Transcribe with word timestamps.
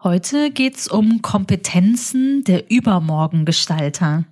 Heute 0.00 0.52
geht's 0.52 0.86
um 0.86 1.22
Kompetenzen 1.22 2.44
der 2.44 2.70
Übermorgengestalter. 2.70 4.26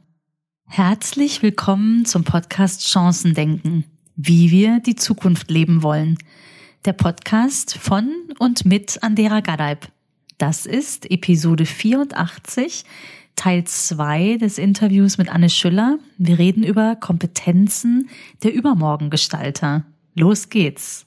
Herzlich 0.64 1.42
willkommen 1.42 2.04
zum 2.04 2.22
Podcast 2.22 2.88
Chancendenken, 2.88 3.82
wie 4.14 4.52
wir 4.52 4.78
die 4.78 4.94
Zukunft 4.94 5.50
leben 5.50 5.82
wollen. 5.82 6.18
Der 6.84 6.92
Podcast 6.92 7.78
von 7.78 8.12
und 8.38 8.64
mit 8.64 9.02
Andera 9.02 9.40
Gadeib. 9.40 9.88
Das 10.38 10.66
ist 10.66 11.10
Episode 11.10 11.66
84, 11.66 12.84
Teil 13.34 13.64
2 13.64 14.36
des 14.36 14.58
Interviews 14.58 15.18
mit 15.18 15.28
Anne 15.28 15.50
Schüller. 15.50 15.98
Wir 16.16 16.38
reden 16.38 16.62
über 16.62 16.94
Kompetenzen 16.94 18.08
der 18.44 18.54
Übermorgengestalter. 18.54 19.84
Los 20.14 20.48
geht's. 20.48 21.05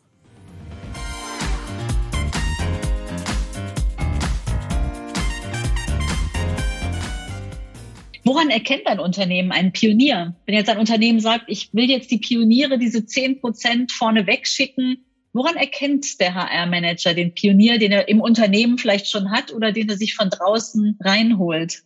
Woran 8.29 8.51
erkennt 8.51 8.85
ein 8.85 8.99
Unternehmen 8.99 9.51
einen 9.51 9.71
Pionier? 9.71 10.35
Wenn 10.45 10.53
jetzt 10.53 10.69
ein 10.69 10.77
Unternehmen 10.77 11.19
sagt, 11.19 11.45
ich 11.47 11.73
will 11.73 11.89
jetzt 11.89 12.11
die 12.11 12.19
Pioniere 12.19 12.77
diese 12.77 13.03
zehn 13.07 13.41
Prozent 13.41 13.91
vorne 13.91 14.27
wegschicken, 14.27 15.03
woran 15.33 15.55
erkennt 15.55 16.19
der 16.19 16.35
HR-Manager 16.35 17.15
den 17.15 17.33
Pionier, 17.33 17.79
den 17.79 17.91
er 17.91 18.07
im 18.07 18.21
Unternehmen 18.21 18.77
vielleicht 18.77 19.09
schon 19.09 19.31
hat 19.31 19.51
oder 19.51 19.71
den 19.71 19.89
er 19.89 19.97
sich 19.97 20.13
von 20.13 20.29
draußen 20.29 20.99
reinholt? 20.99 21.81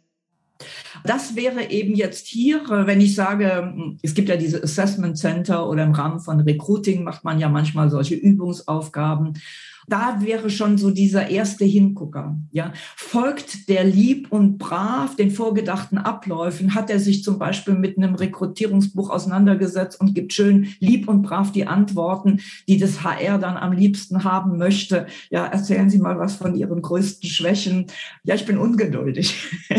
Das 1.06 1.38
wäre 1.38 1.70
eben 1.72 1.96
jetzt 1.96 2.28
hier, 2.28 2.62
wenn 2.68 3.00
ich 3.00 3.16
sage, 3.16 3.96
es 4.02 4.14
gibt 4.14 4.28
ja 4.28 4.36
diese 4.36 4.62
Assessment 4.62 5.18
Center 5.18 5.70
oder 5.70 5.84
im 5.84 5.94
Rahmen 5.94 6.20
von 6.20 6.42
Recruiting 6.42 7.06
macht 7.06 7.24
man 7.24 7.40
ja 7.40 7.48
manchmal 7.48 7.90
solche 7.90 8.16
Übungsaufgaben. 8.16 9.40
Da 9.88 10.18
wäre 10.22 10.50
schon 10.50 10.78
so 10.78 10.92
dieser 10.92 11.30
erste 11.30 11.66
Hingucker. 11.66 12.38
Ja, 12.52 12.74
folgt 12.96 13.70
der 13.70 13.84
lieb 13.84 14.32
und 14.32 14.58
brav 14.58 15.16
den 15.16 15.32
vorgedachten 15.32 15.98
Abläufen? 15.98 16.76
Hat 16.76 16.90
er 16.90 17.00
sich 17.00 17.24
zum 17.24 17.38
Beispiel 17.40 17.74
mit 17.74 17.98
einem 17.98 18.16
Rekrutierungsbuch 18.16 19.10
auseinandergesetzt 19.10 20.00
und 20.00 20.14
gibt 20.14 20.34
schön 20.34 20.68
lieb 20.80 21.08
und 21.08 21.22
brav 21.22 21.52
die 21.52 21.68
Antworten, 21.68 22.40
die 22.68 22.78
das 22.78 23.04
HR 23.04 23.38
dann 23.38 23.58
am 23.58 23.74
liebsten 23.74 24.24
haben 24.24 24.58
möchte? 24.58 25.08
Ja, 25.30 25.46
erzählen 25.46 25.90
Sie 25.90 26.00
mal 26.00 26.20
was 26.20 26.36
von 26.36 26.56
Ihren 26.56 26.82
größten 26.82 27.30
Schwächen. 27.30 27.88
Ja, 28.24 28.36
ich 28.36 28.46
bin 28.46 28.58
ungeduldig. 28.58 29.36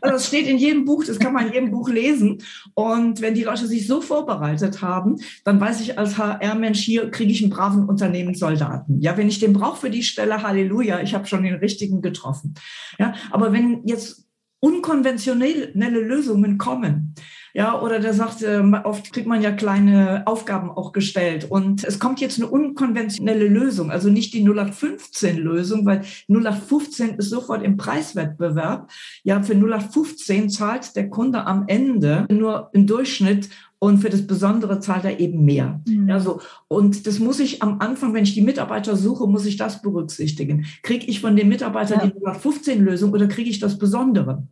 Also 0.00 0.14
das 0.14 0.26
steht 0.26 0.46
in 0.46 0.58
jedem 0.58 0.84
Buch, 0.84 1.04
das 1.04 1.18
kann 1.18 1.32
man 1.32 1.46
in 1.46 1.52
jedem 1.52 1.70
Buch 1.70 1.88
lesen. 1.88 2.38
Und 2.74 3.20
wenn 3.20 3.34
die 3.34 3.44
Leute 3.44 3.66
sich 3.66 3.86
so 3.86 4.00
vorbereitet 4.00 4.82
haben, 4.82 5.16
dann 5.44 5.60
weiß 5.60 5.80
ich 5.80 5.98
als 5.98 6.18
HR-Mensch 6.18 6.80
hier 6.80 7.10
kriege 7.10 7.30
ich 7.30 7.42
einen 7.42 7.51
braven 7.52 7.84
Unternehmenssoldaten. 7.88 9.00
Ja, 9.00 9.16
wenn 9.16 9.28
ich 9.28 9.38
den 9.38 9.52
brauche 9.52 9.80
für 9.80 9.90
die 9.90 10.02
Stelle, 10.02 10.42
Halleluja, 10.42 11.00
ich 11.00 11.14
habe 11.14 11.26
schon 11.26 11.42
den 11.42 11.54
richtigen 11.54 12.02
getroffen. 12.02 12.54
Ja, 12.98 13.14
aber 13.30 13.52
wenn 13.52 13.86
jetzt 13.86 14.26
unkonventionelle 14.60 16.00
Lösungen 16.00 16.56
kommen, 16.56 17.14
ja, 17.54 17.78
oder 17.80 17.98
der 17.98 18.14
sagt, 18.14 18.42
ähm, 18.42 18.74
oft 18.84 19.12
kriegt 19.12 19.26
man 19.26 19.42
ja 19.42 19.52
kleine 19.52 20.22
Aufgaben 20.26 20.70
auch 20.70 20.92
gestellt 20.92 21.46
und 21.50 21.84
es 21.84 21.98
kommt 21.98 22.20
jetzt 22.20 22.38
eine 22.38 22.48
unkonventionelle 22.48 23.46
Lösung, 23.46 23.90
also 23.90 24.08
nicht 24.08 24.32
die 24.32 24.42
0815 24.42 25.36
Lösung, 25.36 25.84
weil 25.84 26.02
0815 26.28 27.16
ist 27.16 27.28
sofort 27.28 27.62
im 27.62 27.76
Preiswettbewerb. 27.76 28.90
Ja, 29.22 29.42
für 29.42 29.54
0815 29.54 30.48
zahlt 30.48 30.96
der 30.96 31.10
Kunde 31.10 31.46
am 31.46 31.64
Ende 31.66 32.26
nur 32.30 32.70
im 32.72 32.86
Durchschnitt 32.86 33.50
und 33.82 33.98
für 33.98 34.10
das 34.10 34.24
Besondere 34.28 34.78
zahlt 34.78 35.04
er 35.04 35.18
eben 35.18 35.44
mehr. 35.44 35.80
Mhm. 35.88 36.08
Ja, 36.08 36.20
so. 36.20 36.40
Und 36.68 37.04
das 37.08 37.18
muss 37.18 37.40
ich 37.40 37.64
am 37.64 37.80
Anfang, 37.80 38.14
wenn 38.14 38.22
ich 38.22 38.32
die 38.32 38.40
Mitarbeiter 38.40 38.96
suche, 38.96 39.26
muss 39.26 39.44
ich 39.44 39.56
das 39.56 39.82
berücksichtigen. 39.82 40.66
Kriege 40.84 41.04
ich 41.06 41.20
von 41.20 41.34
den 41.34 41.48
Mitarbeitern 41.48 41.98
ja. 41.98 42.06
die 42.06 42.38
15-Lösung 42.38 43.10
oder 43.10 43.26
kriege 43.26 43.50
ich 43.50 43.58
das 43.58 43.78
Besondere? 43.78 44.46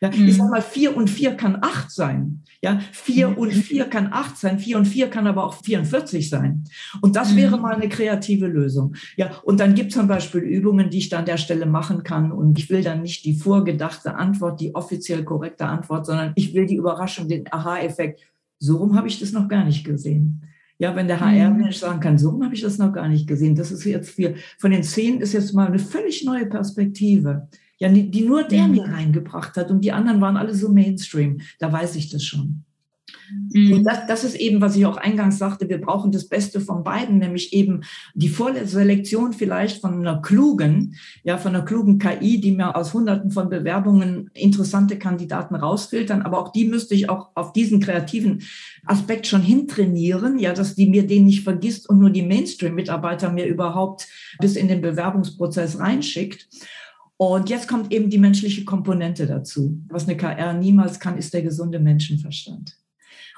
Ja, 0.00 0.10
mhm. 0.10 0.26
Ich 0.26 0.36
sag 0.36 0.50
mal, 0.50 0.62
vier 0.62 0.96
und 0.96 1.08
vier 1.08 1.34
kann 1.34 1.58
acht 1.62 1.92
sein. 1.92 2.42
Ja, 2.60 2.80
vier 2.90 3.28
mhm. 3.28 3.36
und 3.36 3.52
vier 3.52 3.84
kann 3.84 4.08
acht 4.10 4.36
sein, 4.36 4.58
vier 4.58 4.78
und 4.78 4.86
vier 4.86 5.10
kann 5.10 5.28
aber 5.28 5.44
auch 5.44 5.54
44 5.54 6.28
sein. 6.28 6.64
Und 7.00 7.14
das 7.14 7.34
mhm. 7.34 7.36
wäre 7.36 7.58
mal 7.58 7.76
eine 7.76 7.88
kreative 7.88 8.48
Lösung. 8.48 8.96
Ja, 9.16 9.30
und 9.44 9.60
dann 9.60 9.76
gibt 9.76 9.92
es 9.92 9.96
zum 9.96 10.08
Beispiel 10.08 10.40
Übungen, 10.40 10.90
die 10.90 10.98
ich 10.98 11.08
dann 11.08 11.20
an 11.20 11.26
der 11.26 11.36
Stelle 11.36 11.66
machen 11.66 12.02
kann. 12.02 12.32
Und 12.32 12.58
ich 12.58 12.68
will 12.68 12.82
dann 12.82 13.02
nicht 13.02 13.24
die 13.24 13.34
vorgedachte 13.34 14.16
Antwort, 14.16 14.60
die 14.60 14.74
offiziell 14.74 15.22
korrekte 15.22 15.66
Antwort, 15.66 16.04
sondern 16.04 16.32
ich 16.34 16.52
will 16.52 16.66
die 16.66 16.74
Überraschung, 16.74 17.28
den 17.28 17.44
Aha-Effekt 17.52 18.22
so 18.58 18.76
rum 18.78 18.96
habe 18.96 19.08
ich 19.08 19.20
das 19.20 19.32
noch 19.32 19.48
gar 19.48 19.64
nicht 19.64 19.84
gesehen. 19.84 20.42
Ja, 20.78 20.94
wenn 20.94 21.08
der 21.08 21.20
HR-Mensch 21.20 21.76
mhm. 21.76 21.80
sagen 21.80 22.00
kann, 22.00 22.18
so 22.18 22.30
rum 22.30 22.44
habe 22.44 22.54
ich 22.54 22.60
das 22.60 22.76
noch 22.76 22.92
gar 22.92 23.08
nicht 23.08 23.26
gesehen. 23.26 23.54
Das 23.54 23.72
ist 23.72 23.84
jetzt 23.84 24.10
für, 24.10 24.34
von 24.58 24.70
den 24.70 24.82
zehn 24.82 25.20
ist 25.20 25.32
jetzt 25.32 25.54
mal 25.54 25.68
eine 25.68 25.78
völlig 25.78 26.24
neue 26.24 26.46
Perspektive. 26.46 27.48
Ja, 27.78 27.88
die, 27.88 28.10
die 28.10 28.22
nur 28.22 28.42
der 28.42 28.66
mhm. 28.66 28.72
mir 28.72 28.84
reingebracht 28.84 29.56
hat 29.56 29.70
und 29.70 29.82
die 29.82 29.92
anderen 29.92 30.20
waren 30.20 30.36
alle 30.36 30.54
so 30.54 30.70
Mainstream. 30.70 31.40
Da 31.58 31.72
weiß 31.72 31.96
ich 31.96 32.10
das 32.10 32.24
schon. 32.24 32.65
Mhm. 33.52 33.72
Und 33.72 33.84
das, 33.84 34.06
das 34.06 34.24
ist 34.24 34.34
eben, 34.36 34.60
was 34.60 34.76
ich 34.76 34.86
auch 34.86 34.96
eingangs 34.96 35.38
sagte, 35.38 35.68
wir 35.68 35.80
brauchen 35.80 36.12
das 36.12 36.28
Beste 36.28 36.60
von 36.60 36.84
beiden, 36.84 37.18
nämlich 37.18 37.52
eben 37.52 37.82
die 38.14 38.28
Vorselektion 38.28 39.32
vielleicht 39.32 39.80
von 39.80 39.94
einer 39.94 40.20
klugen, 40.20 40.96
ja, 41.24 41.38
von 41.38 41.54
einer 41.54 41.64
klugen 41.64 41.98
KI, 41.98 42.40
die 42.40 42.52
mir 42.52 42.76
aus 42.76 42.94
hunderten 42.94 43.30
von 43.30 43.48
Bewerbungen 43.48 44.30
interessante 44.34 44.98
Kandidaten 44.98 45.54
rausfiltern, 45.54 46.22
aber 46.22 46.38
auch 46.38 46.52
die 46.52 46.66
müsste 46.66 46.94
ich 46.94 47.08
auch 47.08 47.30
auf 47.34 47.52
diesen 47.52 47.80
kreativen 47.80 48.42
Aspekt 48.84 49.26
schon 49.26 49.42
hintrainieren, 49.42 50.38
ja, 50.38 50.52
dass 50.52 50.74
die 50.74 50.88
mir 50.88 51.06
den 51.06 51.26
nicht 51.26 51.44
vergisst 51.44 51.88
und 51.88 51.98
nur 51.98 52.10
die 52.10 52.22
Mainstream-Mitarbeiter 52.22 53.32
mir 53.32 53.46
überhaupt 53.46 54.08
bis 54.40 54.56
in 54.56 54.68
den 54.68 54.80
Bewerbungsprozess 54.80 55.78
reinschickt. 55.78 56.48
Und 57.18 57.48
jetzt 57.48 57.66
kommt 57.66 57.92
eben 57.92 58.10
die 58.10 58.18
menschliche 58.18 58.64
Komponente 58.64 59.26
dazu. 59.26 59.80
Was 59.88 60.06
eine 60.06 60.16
KR 60.16 60.52
niemals 60.52 61.00
kann, 61.00 61.16
ist 61.16 61.32
der 61.32 61.42
gesunde 61.42 61.80
Menschenverstand. 61.80 62.76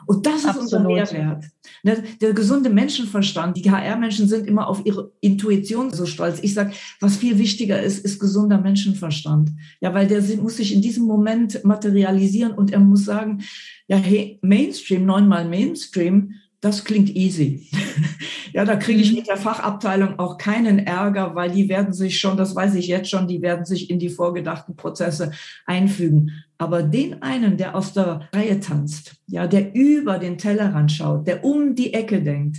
Und 0.07 0.27
das 0.27 0.41
ist 0.41 0.47
Absolut. 0.47 0.65
unser 0.65 0.81
Mehrwert. 0.81 1.45
Ne, 1.83 2.03
der 2.21 2.33
gesunde 2.33 2.71
Menschenverstand, 2.71 3.57
die 3.57 3.71
HR-Menschen 3.71 4.29
sind 4.29 4.47
immer 4.47 4.69
auf 4.69 4.85
ihre 4.85 5.13
Intuition 5.21 5.93
so 5.93 6.07
stolz. 6.07 6.39
Ich 6.43 6.55
sage, 6.55 6.73
was 7.01 7.17
viel 7.17 7.39
wichtiger 7.39 7.81
ist, 7.81 8.05
ist 8.05 8.19
gesunder 8.19 8.59
Menschenverstand. 8.59 9.51
Ja, 9.81 9.95
weil 9.95 10.07
der 10.07 10.23
muss 10.39 10.57
sich 10.57 10.75
in 10.75 10.83
diesem 10.83 11.05
Moment 11.05 11.65
materialisieren 11.65 12.53
und 12.53 12.73
er 12.73 12.81
muss 12.81 13.05
sagen, 13.05 13.43
ja, 13.87 13.97
hey, 13.97 14.39
Mainstream, 14.43 15.05
neunmal 15.05 15.49
Mainstream, 15.49 16.35
das 16.61 16.85
klingt 16.85 17.15
easy. 17.15 17.69
ja, 18.53 18.65
da 18.65 18.77
kriege 18.77 19.01
ich 19.01 19.11
mhm. 19.11 19.19
mit 19.19 19.29
der 19.29 19.37
Fachabteilung 19.37 20.19
auch 20.19 20.39
keinen 20.39 20.81
Ärger, 20.81 21.35
weil 21.35 21.51
die 21.51 21.69
werden 21.69 21.93
sich 21.93 22.19
schon, 22.19 22.37
das 22.37 22.55
weiß 22.55 22.75
ich 22.75 22.89
jetzt 22.89 23.11
schon, 23.11 23.29
die 23.29 23.43
werden 23.43 23.65
sich 23.65 23.91
in 23.91 23.99
die 23.99 24.09
vorgedachten 24.09 24.77
Prozesse 24.77 25.33
einfügen. 25.67 26.33
Aber 26.59 26.83
den 26.83 27.23
einen, 27.23 27.57
der 27.57 27.77
aus 27.77 27.93
der 27.93 28.29
Reihe 28.33 28.59
tanzt, 28.59 29.17
ja, 29.27 29.47
der 29.47 29.75
über 29.75 30.19
den 30.19 30.39
Tellerrand 30.39 30.91
schaut, 30.91 31.27
der 31.27 31.45
um 31.45 31.75
die 31.75 31.95
Ecke 31.95 32.23
denkt, 32.23 32.59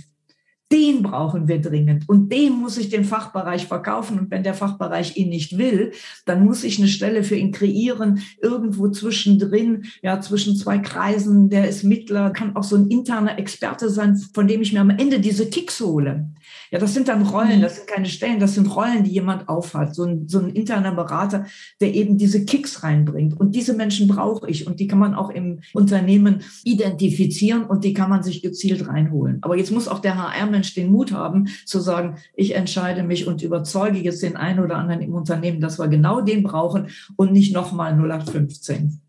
den 0.72 1.02
brauchen 1.02 1.48
wir 1.48 1.60
dringend 1.60 2.08
und 2.08 2.32
dem 2.32 2.52
muss 2.60 2.78
ich 2.78 2.88
den 2.90 3.04
Fachbereich 3.04 3.66
verkaufen. 3.66 4.18
Und 4.20 4.30
wenn 4.30 4.44
der 4.44 4.54
Fachbereich 4.54 5.16
ihn 5.16 5.28
nicht 5.28 5.58
will, 5.58 5.92
dann 6.26 6.44
muss 6.44 6.62
ich 6.62 6.78
eine 6.78 6.86
Stelle 6.86 7.24
für 7.24 7.34
ihn 7.34 7.50
kreieren, 7.50 8.20
irgendwo 8.40 8.88
zwischendrin, 8.88 9.86
ja, 10.02 10.20
zwischen 10.20 10.56
zwei 10.56 10.78
Kreisen. 10.78 11.50
Der 11.50 11.68
ist 11.68 11.82
Mittler, 11.82 12.30
kann 12.30 12.54
auch 12.54 12.62
so 12.62 12.76
ein 12.76 12.86
interner 12.88 13.38
Experte 13.38 13.90
sein, 13.90 14.16
von 14.32 14.46
dem 14.46 14.62
ich 14.62 14.72
mir 14.72 14.80
am 14.80 14.90
Ende 14.90 15.18
diese 15.18 15.50
Kicks 15.50 15.80
hole. 15.80 16.30
Ja, 16.70 16.78
das 16.78 16.94
sind 16.94 17.08
dann 17.08 17.22
Rollen, 17.22 17.58
mhm. 17.58 17.62
das 17.62 17.76
sind 17.76 17.88
keine 17.88 18.06
Stellen, 18.06 18.38
das 18.38 18.54
sind 18.54 18.74
Rollen, 18.74 19.02
die 19.02 19.10
jemand 19.10 19.48
aufhat. 19.48 19.94
So 19.94 20.04
ein, 20.04 20.28
so 20.28 20.38
ein 20.38 20.50
interner 20.50 20.92
Berater, 20.92 21.46
der 21.80 21.94
eben 21.94 22.16
diese 22.16 22.44
Kicks 22.44 22.84
reinbringt. 22.84 23.38
Und 23.38 23.56
diese 23.56 23.74
Menschen 23.74 24.06
brauche 24.06 24.48
ich 24.48 24.66
und 24.66 24.78
die 24.78 24.86
kann 24.86 25.00
man 25.00 25.14
auch 25.14 25.30
im 25.30 25.60
Unternehmen 25.72 26.42
identifizieren 26.62 27.64
und 27.64 27.82
die 27.84 27.92
kann 27.92 28.08
man 28.08 28.22
sich 28.22 28.42
gezielt 28.42 28.86
reinholen. 28.86 29.38
Aber 29.42 29.56
jetzt 29.56 29.72
muss 29.72 29.88
auch 29.88 29.98
der 29.98 30.16
HR-Mensch 30.16 30.59
den 30.62 30.90
Mut 30.90 31.12
haben, 31.12 31.48
zu 31.66 31.80
sagen, 31.80 32.16
ich 32.34 32.54
entscheide 32.54 33.02
mich 33.02 33.26
und 33.26 33.42
überzeuge 33.42 33.98
jetzt 33.98 34.22
den 34.22 34.36
einen 34.36 34.60
oder 34.60 34.76
anderen 34.76 35.00
im 35.00 35.14
Unternehmen, 35.14 35.60
dass 35.60 35.78
wir 35.78 35.88
genau 35.88 36.20
den 36.20 36.42
brauchen 36.42 36.88
und 37.16 37.32
nicht 37.32 37.52
nochmal 37.52 37.92
0815. 37.92 39.00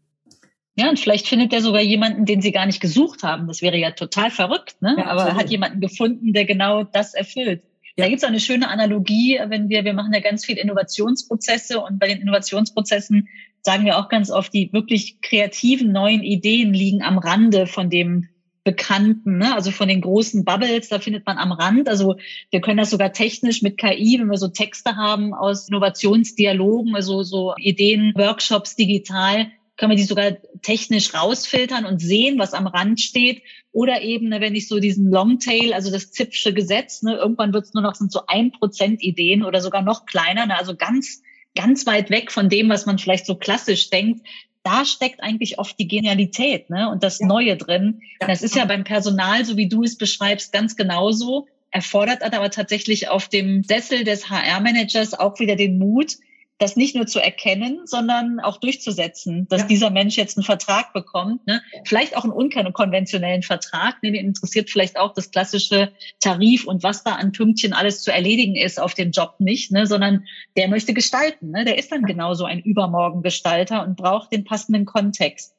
Ja, 0.75 0.89
und 0.89 0.99
vielleicht 0.99 1.27
findet 1.27 1.53
er 1.53 1.61
sogar 1.61 1.81
jemanden, 1.81 2.25
den 2.25 2.41
sie 2.41 2.51
gar 2.51 2.65
nicht 2.65 2.79
gesucht 2.79 3.23
haben. 3.23 3.47
Das 3.47 3.61
wäre 3.61 3.77
ja 3.77 3.91
total 3.91 4.31
verrückt, 4.31 4.81
ne? 4.81 4.95
Ja, 4.97 5.07
Aber 5.07 5.23
er 5.25 5.35
hat 5.35 5.49
jemanden 5.49 5.81
gefunden, 5.81 6.33
der 6.33 6.45
genau 6.45 6.83
das 6.83 7.13
erfüllt. 7.13 7.63
Ja. 7.97 8.05
Da 8.05 8.09
gibt 8.09 8.23
es 8.23 8.27
eine 8.27 8.39
schöne 8.39 8.69
Analogie, 8.69 9.39
wenn 9.47 9.67
wir, 9.67 9.83
wir 9.83 9.93
machen 9.93 10.13
ja 10.13 10.21
ganz 10.21 10.45
viel 10.45 10.57
Innovationsprozesse 10.57 11.81
und 11.81 11.99
bei 11.99 12.07
den 12.07 12.21
Innovationsprozessen 12.21 13.27
sagen 13.63 13.85
wir 13.85 13.99
auch 13.99 14.09
ganz 14.09 14.31
oft, 14.31 14.53
die 14.53 14.71
wirklich 14.71 15.21
kreativen 15.21 15.91
neuen 15.91 16.23
Ideen 16.23 16.73
liegen 16.73 17.03
am 17.03 17.17
Rande 17.17 17.67
von 17.67 17.89
dem 17.89 18.27
Bekannten, 18.63 19.39
ne? 19.39 19.55
also 19.55 19.71
von 19.71 19.87
den 19.87 20.01
großen 20.01 20.45
Bubbles, 20.45 20.89
da 20.89 20.99
findet 20.99 21.25
man 21.25 21.37
am 21.37 21.51
Rand. 21.51 21.89
Also 21.89 22.17
wir 22.51 22.61
können 22.61 22.77
das 22.77 22.91
sogar 22.91 23.11
technisch 23.11 23.61
mit 23.61 23.77
KI, 23.77 24.17
wenn 24.19 24.27
wir 24.27 24.37
so 24.37 24.49
Texte 24.49 24.95
haben 24.95 25.33
aus 25.33 25.67
Innovationsdialogen, 25.67 26.95
also 26.95 27.23
so 27.23 27.55
Ideen, 27.57 28.13
Workshops 28.15 28.75
digital, 28.75 29.51
können 29.81 29.93
wir 29.93 29.97
die 29.97 30.03
sogar 30.03 30.33
technisch 30.61 31.15
rausfiltern 31.15 31.85
und 31.85 31.99
sehen, 31.99 32.37
was 32.37 32.53
am 32.53 32.67
Rand 32.67 33.01
steht. 33.01 33.41
Oder 33.71 34.03
eben, 34.03 34.29
ne, 34.29 34.39
wenn 34.39 34.53
ich 34.53 34.67
so 34.67 34.79
diesen 34.79 35.09
Longtail, 35.09 35.73
also 35.73 35.89
das 35.89 36.11
Zipfsche 36.11 36.53
Gesetz, 36.53 37.01
ne, 37.01 37.15
irgendwann 37.15 37.51
wird 37.51 37.65
es 37.65 37.73
nur 37.73 37.81
noch 37.81 37.95
sind 37.95 38.11
so 38.11 38.21
ein 38.27 38.51
Prozent 38.51 39.01
Ideen 39.01 39.43
oder 39.43 39.59
sogar 39.59 39.81
noch 39.81 40.05
kleiner, 40.05 40.45
ne, 40.45 40.55
also 40.55 40.75
ganz, 40.75 41.23
ganz 41.55 41.87
weit 41.87 42.11
weg 42.11 42.31
von 42.31 42.47
dem, 42.47 42.69
was 42.69 42.85
man 42.85 42.99
vielleicht 42.99 43.25
so 43.25 43.33
klassisch 43.33 43.89
denkt. 43.89 44.23
Da 44.63 44.85
steckt 44.85 45.23
eigentlich 45.23 45.57
oft 45.59 45.77
die 45.79 45.87
Genialität 45.87 46.69
ne, 46.69 46.89
und 46.89 47.03
das 47.03 47.19
ja. 47.19 47.27
Neue 47.27 47.57
drin. 47.57 48.01
Ja. 48.19 48.27
Das 48.27 48.41
ist 48.41 48.55
ja 48.55 48.65
beim 48.65 48.83
Personal, 48.83 49.43
so 49.45 49.57
wie 49.57 49.67
du 49.67 49.83
es 49.83 49.97
beschreibst, 49.97 50.53
ganz 50.53 50.75
genauso 50.75 51.47
erfordert 51.71 52.21
aber 52.21 52.51
tatsächlich 52.51 53.07
auf 53.07 53.29
dem 53.29 53.63
Sessel 53.63 54.03
des 54.03 54.29
HR-Managers 54.29 55.13
auch 55.13 55.39
wieder 55.39 55.55
den 55.55 55.79
Mut, 55.79 56.17
das 56.61 56.75
nicht 56.75 56.95
nur 56.95 57.07
zu 57.07 57.19
erkennen, 57.19 57.81
sondern 57.85 58.39
auch 58.39 58.57
durchzusetzen, 58.57 59.47
dass 59.49 59.61
ja. 59.61 59.67
dieser 59.67 59.89
Mensch 59.89 60.15
jetzt 60.15 60.37
einen 60.37 60.43
Vertrag 60.43 60.93
bekommt. 60.93 61.47
Ne? 61.47 61.61
Vielleicht 61.85 62.15
auch 62.15 62.23
einen 62.23 62.33
unkonventionellen 62.33 63.41
Vertrag. 63.41 64.01
Ne? 64.03 64.11
Den 64.11 64.27
interessiert 64.27 64.69
vielleicht 64.69 64.99
auch 64.99 65.13
das 65.13 65.31
klassische 65.31 65.91
Tarif 66.19 66.65
und 66.65 66.83
was 66.83 67.03
da 67.03 67.15
an 67.15 67.31
Pünktchen 67.31 67.73
alles 67.73 68.03
zu 68.03 68.13
erledigen 68.13 68.55
ist 68.55 68.79
auf 68.79 68.93
dem 68.93 69.09
Job 69.09 69.35
nicht, 69.39 69.71
ne? 69.71 69.87
sondern 69.87 70.25
der 70.55 70.67
möchte 70.67 70.93
gestalten. 70.93 71.49
Ne? 71.49 71.65
Der 71.65 71.79
ist 71.79 71.91
dann 71.91 72.03
genauso 72.03 72.45
ein 72.45 72.59
Übermorgengestalter 72.59 73.83
und 73.83 73.97
braucht 73.97 74.31
den 74.31 74.43
passenden 74.43 74.85
Kontext. 74.85 75.55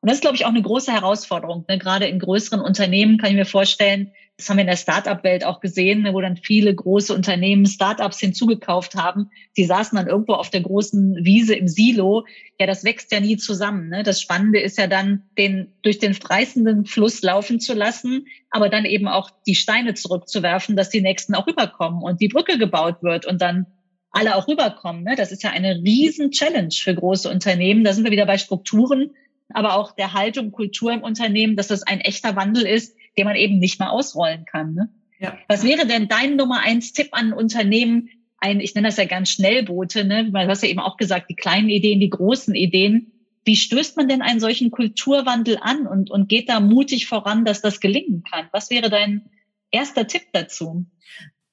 Und 0.00 0.08
das 0.08 0.18
ist, 0.18 0.22
glaube 0.22 0.36
ich, 0.36 0.46
auch 0.46 0.50
eine 0.50 0.62
große 0.62 0.90
Herausforderung. 0.90 1.66
Ne? 1.68 1.78
Gerade 1.78 2.06
in 2.06 2.18
größeren 2.18 2.60
Unternehmen 2.60 3.18
kann 3.18 3.30
ich 3.30 3.36
mir 3.36 3.44
vorstellen, 3.44 4.12
das 4.36 4.50
haben 4.50 4.58
wir 4.58 4.62
in 4.62 4.66
der 4.68 4.76
Startup-Welt 4.76 5.44
auch 5.46 5.60
gesehen, 5.60 6.02
ne, 6.02 6.12
wo 6.12 6.20
dann 6.20 6.36
viele 6.36 6.74
große 6.74 7.14
Unternehmen 7.14 7.64
Startups 7.64 8.20
hinzugekauft 8.20 8.94
haben. 8.94 9.30
Die 9.56 9.64
saßen 9.64 9.96
dann 9.96 10.08
irgendwo 10.08 10.34
auf 10.34 10.50
der 10.50 10.60
großen 10.60 11.24
Wiese 11.24 11.54
im 11.54 11.68
Silo. 11.68 12.26
Ja, 12.60 12.66
das 12.66 12.84
wächst 12.84 13.10
ja 13.12 13.20
nie 13.20 13.38
zusammen. 13.38 13.88
Ne? 13.88 14.02
Das 14.02 14.20
Spannende 14.20 14.60
ist 14.60 14.76
ja 14.76 14.88
dann, 14.88 15.22
den 15.38 15.72
durch 15.80 15.98
den 15.98 16.14
reißenden 16.14 16.84
Fluss 16.84 17.22
laufen 17.22 17.60
zu 17.60 17.72
lassen, 17.72 18.26
aber 18.50 18.68
dann 18.68 18.84
eben 18.84 19.08
auch 19.08 19.30
die 19.46 19.54
Steine 19.54 19.94
zurückzuwerfen, 19.94 20.76
dass 20.76 20.90
die 20.90 21.00
Nächsten 21.00 21.34
auch 21.34 21.46
rüberkommen 21.46 22.02
und 22.02 22.20
die 22.20 22.28
Brücke 22.28 22.58
gebaut 22.58 23.02
wird 23.02 23.24
und 23.24 23.40
dann 23.40 23.66
alle 24.10 24.36
auch 24.36 24.48
rüberkommen. 24.48 25.02
Ne? 25.02 25.14
Das 25.16 25.32
ist 25.32 25.44
ja 25.44 25.50
eine 25.50 25.76
riesen 25.76 26.30
Challenge 26.30 26.72
für 26.72 26.94
große 26.94 27.30
Unternehmen. 27.30 27.84
Da 27.84 27.94
sind 27.94 28.04
wir 28.04 28.12
wieder 28.12 28.26
bei 28.26 28.36
Strukturen, 28.36 29.12
aber 29.48 29.76
auch 29.76 29.92
der 29.92 30.12
Haltung, 30.12 30.52
Kultur 30.52 30.92
im 30.92 31.02
Unternehmen, 31.02 31.56
dass 31.56 31.68
das 31.68 31.84
ein 31.84 32.00
echter 32.00 32.36
Wandel 32.36 32.66
ist, 32.66 32.94
den 33.16 33.26
man 33.26 33.36
eben 33.36 33.58
nicht 33.58 33.78
mehr 33.78 33.90
ausrollen 33.90 34.44
kann. 34.44 34.74
Ne? 34.74 34.88
Ja. 35.18 35.38
Was 35.48 35.64
wäre 35.64 35.86
denn 35.86 36.08
dein 36.08 36.36
Nummer 36.36 36.60
eins 36.60 36.92
Tipp 36.92 37.08
an 37.12 37.32
Unternehmen? 37.32 38.08
Ein, 38.38 38.60
ich 38.60 38.74
nenne 38.74 38.88
das 38.88 38.98
ja 38.98 39.06
ganz 39.06 39.30
Schnellboote, 39.30 40.04
ne? 40.04 40.28
Weil 40.32 40.46
du 40.46 40.50
hast 40.50 40.62
ja 40.62 40.68
eben 40.68 40.80
auch 40.80 40.98
gesagt, 40.98 41.30
die 41.30 41.36
kleinen 41.36 41.70
Ideen, 41.70 42.00
die 42.00 42.10
großen 42.10 42.54
Ideen. 42.54 43.12
Wie 43.44 43.56
stößt 43.56 43.96
man 43.96 44.08
denn 44.08 44.22
einen 44.22 44.40
solchen 44.40 44.70
Kulturwandel 44.70 45.58
an 45.60 45.86
und, 45.86 46.10
und 46.10 46.28
geht 46.28 46.48
da 46.48 46.60
mutig 46.60 47.06
voran, 47.06 47.44
dass 47.44 47.62
das 47.62 47.80
gelingen 47.80 48.24
kann? 48.30 48.48
Was 48.52 48.70
wäre 48.70 48.90
dein 48.90 49.30
erster 49.70 50.06
Tipp 50.06 50.22
dazu? 50.32 50.84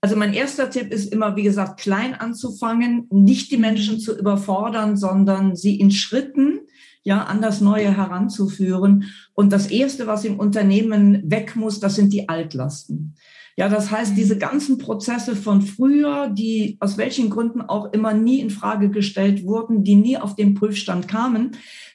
Also 0.01 0.18
mein 0.18 0.33
erster 0.33 0.69
Tipp 0.69 0.92
ist 0.92 1.13
immer, 1.13 1.38
wie 1.38 1.44
gesagt, 1.44 1.80
klein 1.80 2.13
anzufangen, 2.13 3.07
nicht 3.10 3.51
die 3.51 3.57
Menschen 3.57 4.00
zu 4.00 4.18
überfordern, 4.18 4.98
sondern 4.98 5.56
sie 5.56 5.80
in 5.80 5.92
Schritten 5.92 6.60
ja, 7.03 7.23
an 7.23 7.41
das 7.41 7.61
Neue 7.61 7.95
heranzuführen. 7.95 9.05
Und 9.33 9.51
das 9.51 9.67
Erste, 9.67 10.07
was 10.07 10.25
im 10.25 10.39
Unternehmen 10.39 11.29
weg 11.29 11.55
muss, 11.55 11.79
das 11.79 11.95
sind 11.95 12.13
die 12.13 12.29
Altlasten. 12.29 13.15
Ja, 13.55 13.69
das 13.69 13.91
heißt, 13.91 14.17
diese 14.17 14.38
ganzen 14.38 14.79
Prozesse 14.79 15.35
von 15.35 15.61
früher, 15.61 16.27
die 16.29 16.77
aus 16.79 16.97
welchen 16.97 17.29
Gründen 17.29 17.61
auch 17.61 17.94
immer 17.94 18.13
nie 18.13 18.39
in 18.39 18.50
Frage 18.50 18.89
gestellt 18.89 19.44
wurden, 19.44 19.83
die 19.83 19.95
nie 19.95 20.17
auf 20.17 20.35
den 20.35 20.55
Prüfstand 20.55 21.07
kamen, 21.07 21.51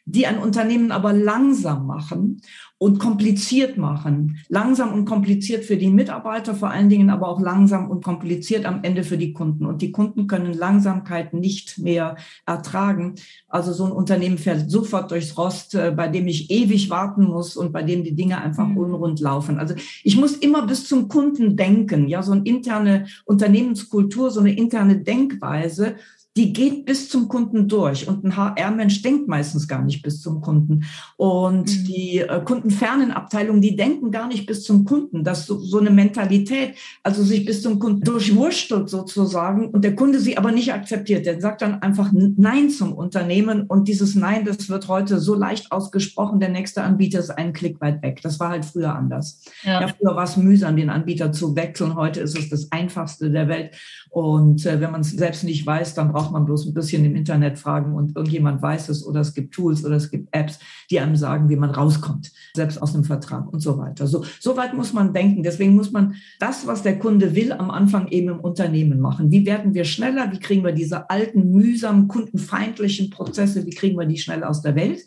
die 0.09 0.27
ein 0.27 0.39
Unternehmen 0.39 0.91
aber 0.91 1.13
langsam 1.13 1.87
machen 1.87 2.41
und 2.79 2.99
kompliziert 2.99 3.77
machen. 3.77 4.39
Langsam 4.49 4.95
und 4.95 5.05
kompliziert 5.05 5.65
für 5.65 5.77
die 5.77 5.91
Mitarbeiter, 5.91 6.55
vor 6.55 6.71
allen 6.71 6.89
Dingen 6.89 7.11
aber 7.11 7.29
auch 7.29 7.41
langsam 7.41 7.91
und 7.91 8.05
kompliziert 8.05 8.65
am 8.65 8.85
Ende 8.85 9.03
für 9.03 9.19
die 9.19 9.33
Kunden. 9.33 9.67
Und 9.67 9.83
die 9.83 9.93
Kunden 9.93 10.29
können 10.29 10.55
Langsamkeit 10.55 11.35
nicht 11.35 11.79
mehr 11.79 12.17
ertragen. 12.47 13.17
Also 13.49 13.73
so 13.73 13.85
ein 13.85 13.93
Unternehmen 13.93 14.39
fährt 14.39 14.71
sofort 14.71 15.11
durchs 15.11 15.37
Rost, 15.37 15.75
äh, 15.75 15.93
bei 15.95 16.09
dem 16.09 16.27
ich 16.27 16.51
ewig 16.51 16.89
warten 16.89 17.25
muss 17.25 17.57
und 17.57 17.73
bei 17.73 17.83
dem 17.83 18.05
die 18.05 18.15
Dinge 18.15 18.41
einfach 18.41 18.69
mhm. 18.69 18.79
unrund 18.79 19.21
laufen. 19.21 19.59
Also 19.59 19.75
ich 20.05 20.17
muss 20.17 20.37
immer 20.37 20.67
bis 20.67 20.87
zum 20.87 21.09
Kunden 21.09 21.57
denken. 21.57 22.09
Ja, 22.09 22.23
so 22.23 22.33
eine 22.33 22.45
interne 22.45 23.09
Unternehmenskultur, 23.27 24.31
so 24.31 24.41
eine 24.41 24.57
interne 24.57 24.99
Denkweise 24.99 25.97
die 26.39 26.53
geht 26.53 26.87
bis 26.87 27.09
zum 27.09 27.27
Kunden 27.27 27.67
durch. 27.67 28.07
Und 28.07 28.23
ein 28.23 28.37
HR-Mensch 28.37 29.03
denkt 29.03 29.27
meistens 29.27 29.67
gar 29.67 29.83
nicht 29.83 30.03
bis 30.03 30.23
zum 30.23 30.41
Kunden. 30.41 30.85
Und 31.17 31.63
mhm. 31.69 31.85
die 31.85 32.19
äh, 32.19 32.41
kundenfernen 32.45 33.11
Abteilungen, 33.11 33.61
die 33.61 33.75
denken 33.75 34.13
gar 34.13 34.29
nicht 34.29 34.47
bis 34.47 34.63
zum 34.63 34.85
Kunden. 34.85 35.25
Das 35.25 35.47
so, 35.47 35.59
so 35.59 35.81
eine 35.81 35.91
Mentalität, 35.91 36.77
also 37.03 37.25
sich 37.25 37.45
bis 37.45 37.61
zum 37.61 37.81
Kunden 37.81 38.03
durchwurschtelt 38.03 38.89
sozusagen 38.89 39.71
und 39.71 39.83
der 39.83 39.97
Kunde 39.97 40.21
sie 40.21 40.39
aber 40.39 40.53
nicht 40.53 40.73
akzeptiert. 40.73 41.27
Der 41.27 41.41
sagt 41.41 41.61
dann 41.61 41.83
einfach 41.83 42.13
Nein 42.13 42.71
zum 42.71 42.93
Unternehmen. 42.93 43.63
Und 43.63 43.89
dieses 43.89 44.15
Nein, 44.15 44.45
das 44.45 44.69
wird 44.69 44.87
heute 44.87 45.19
so 45.19 45.35
leicht 45.35 45.73
ausgesprochen. 45.73 46.39
Der 46.39 46.51
nächste 46.51 46.85
Anbieter 46.85 47.19
ist 47.19 47.31
einen 47.31 47.53
Klick 47.53 47.81
weit 47.81 48.01
weg. 48.03 48.21
Das 48.23 48.39
war 48.39 48.51
halt 48.51 48.65
früher 48.65 48.95
anders. 48.95 49.43
Ja. 49.65 49.81
ja 49.81 49.89
früher 49.89 50.15
war 50.15 50.25
es 50.25 50.37
mühsam, 50.37 50.77
den 50.77 50.89
Anbieter 50.89 51.33
zu 51.33 51.57
wechseln. 51.57 51.97
Heute 51.97 52.21
ist 52.21 52.39
es 52.39 52.49
das 52.49 52.71
einfachste 52.71 53.29
der 53.29 53.49
Welt. 53.49 53.75
Und 54.11 54.65
äh, 54.67 54.81
wenn 54.81 54.93
man 54.93 55.01
es 55.01 55.11
selbst 55.11 55.43
nicht 55.43 55.67
weiß, 55.67 55.95
dann 55.95 56.13
braucht 56.13 56.28
man 56.31 56.45
bloß 56.45 56.67
ein 56.67 56.75
bisschen 56.75 57.05
im 57.05 57.17
Internet 57.17 57.59
fragen 57.59 57.95
und 57.95 58.17
irgendjemand 58.17 58.63
weiß 58.63 58.89
es 58.89 59.07
oder 59.07 59.21
es 59.21 59.35
gibt 59.35 59.55
Tools 59.55 59.85
oder 59.85 59.97
es 59.97 60.11
gibt 60.11 60.29
Apps, 60.33 60.59
die 60.91 61.01
einem 61.01 61.17
sagen, 61.17 61.49
wie 61.49 61.57
man 61.57 61.71
rauskommt, 61.71 62.33
selbst 62.55 62.81
aus 62.81 62.93
dem 62.93 63.05
Vertrag 63.05 63.53
und 63.53 63.61
so 63.61 63.79
weiter. 63.79 64.07
So, 64.07 64.25
so 64.41 64.57
weit 64.57 64.75
muss 64.75 64.93
man 64.93 65.13
denken. 65.13 65.43
Deswegen 65.43 65.75
muss 65.75 65.93
man 65.93 66.15
das, 66.41 66.67
was 66.67 66.83
der 66.83 66.99
Kunde 66.99 67.35
will, 67.35 67.53
am 67.53 67.71
Anfang 67.71 68.09
eben 68.09 68.29
im 68.29 68.41
Unternehmen 68.41 69.01
machen. 69.01 69.31
Wie 69.31 69.47
werden 69.47 69.75
wir 69.75 69.85
schneller? 69.85 70.33
Wie 70.33 70.41
kriegen 70.41 70.65
wir 70.65 70.73
diese 70.73 71.11
alten, 71.11 71.51
mühsamen, 71.51 72.09
kundenfeindlichen 72.09 73.11
Prozesse, 73.11 73.67
wie 73.67 73.71
kriegen 73.71 73.99
wir 73.99 74.07
die 74.07 74.19
schnell 74.19 74.45
aus 74.45 74.63
der 74.63 74.75
Welt? 74.75 75.01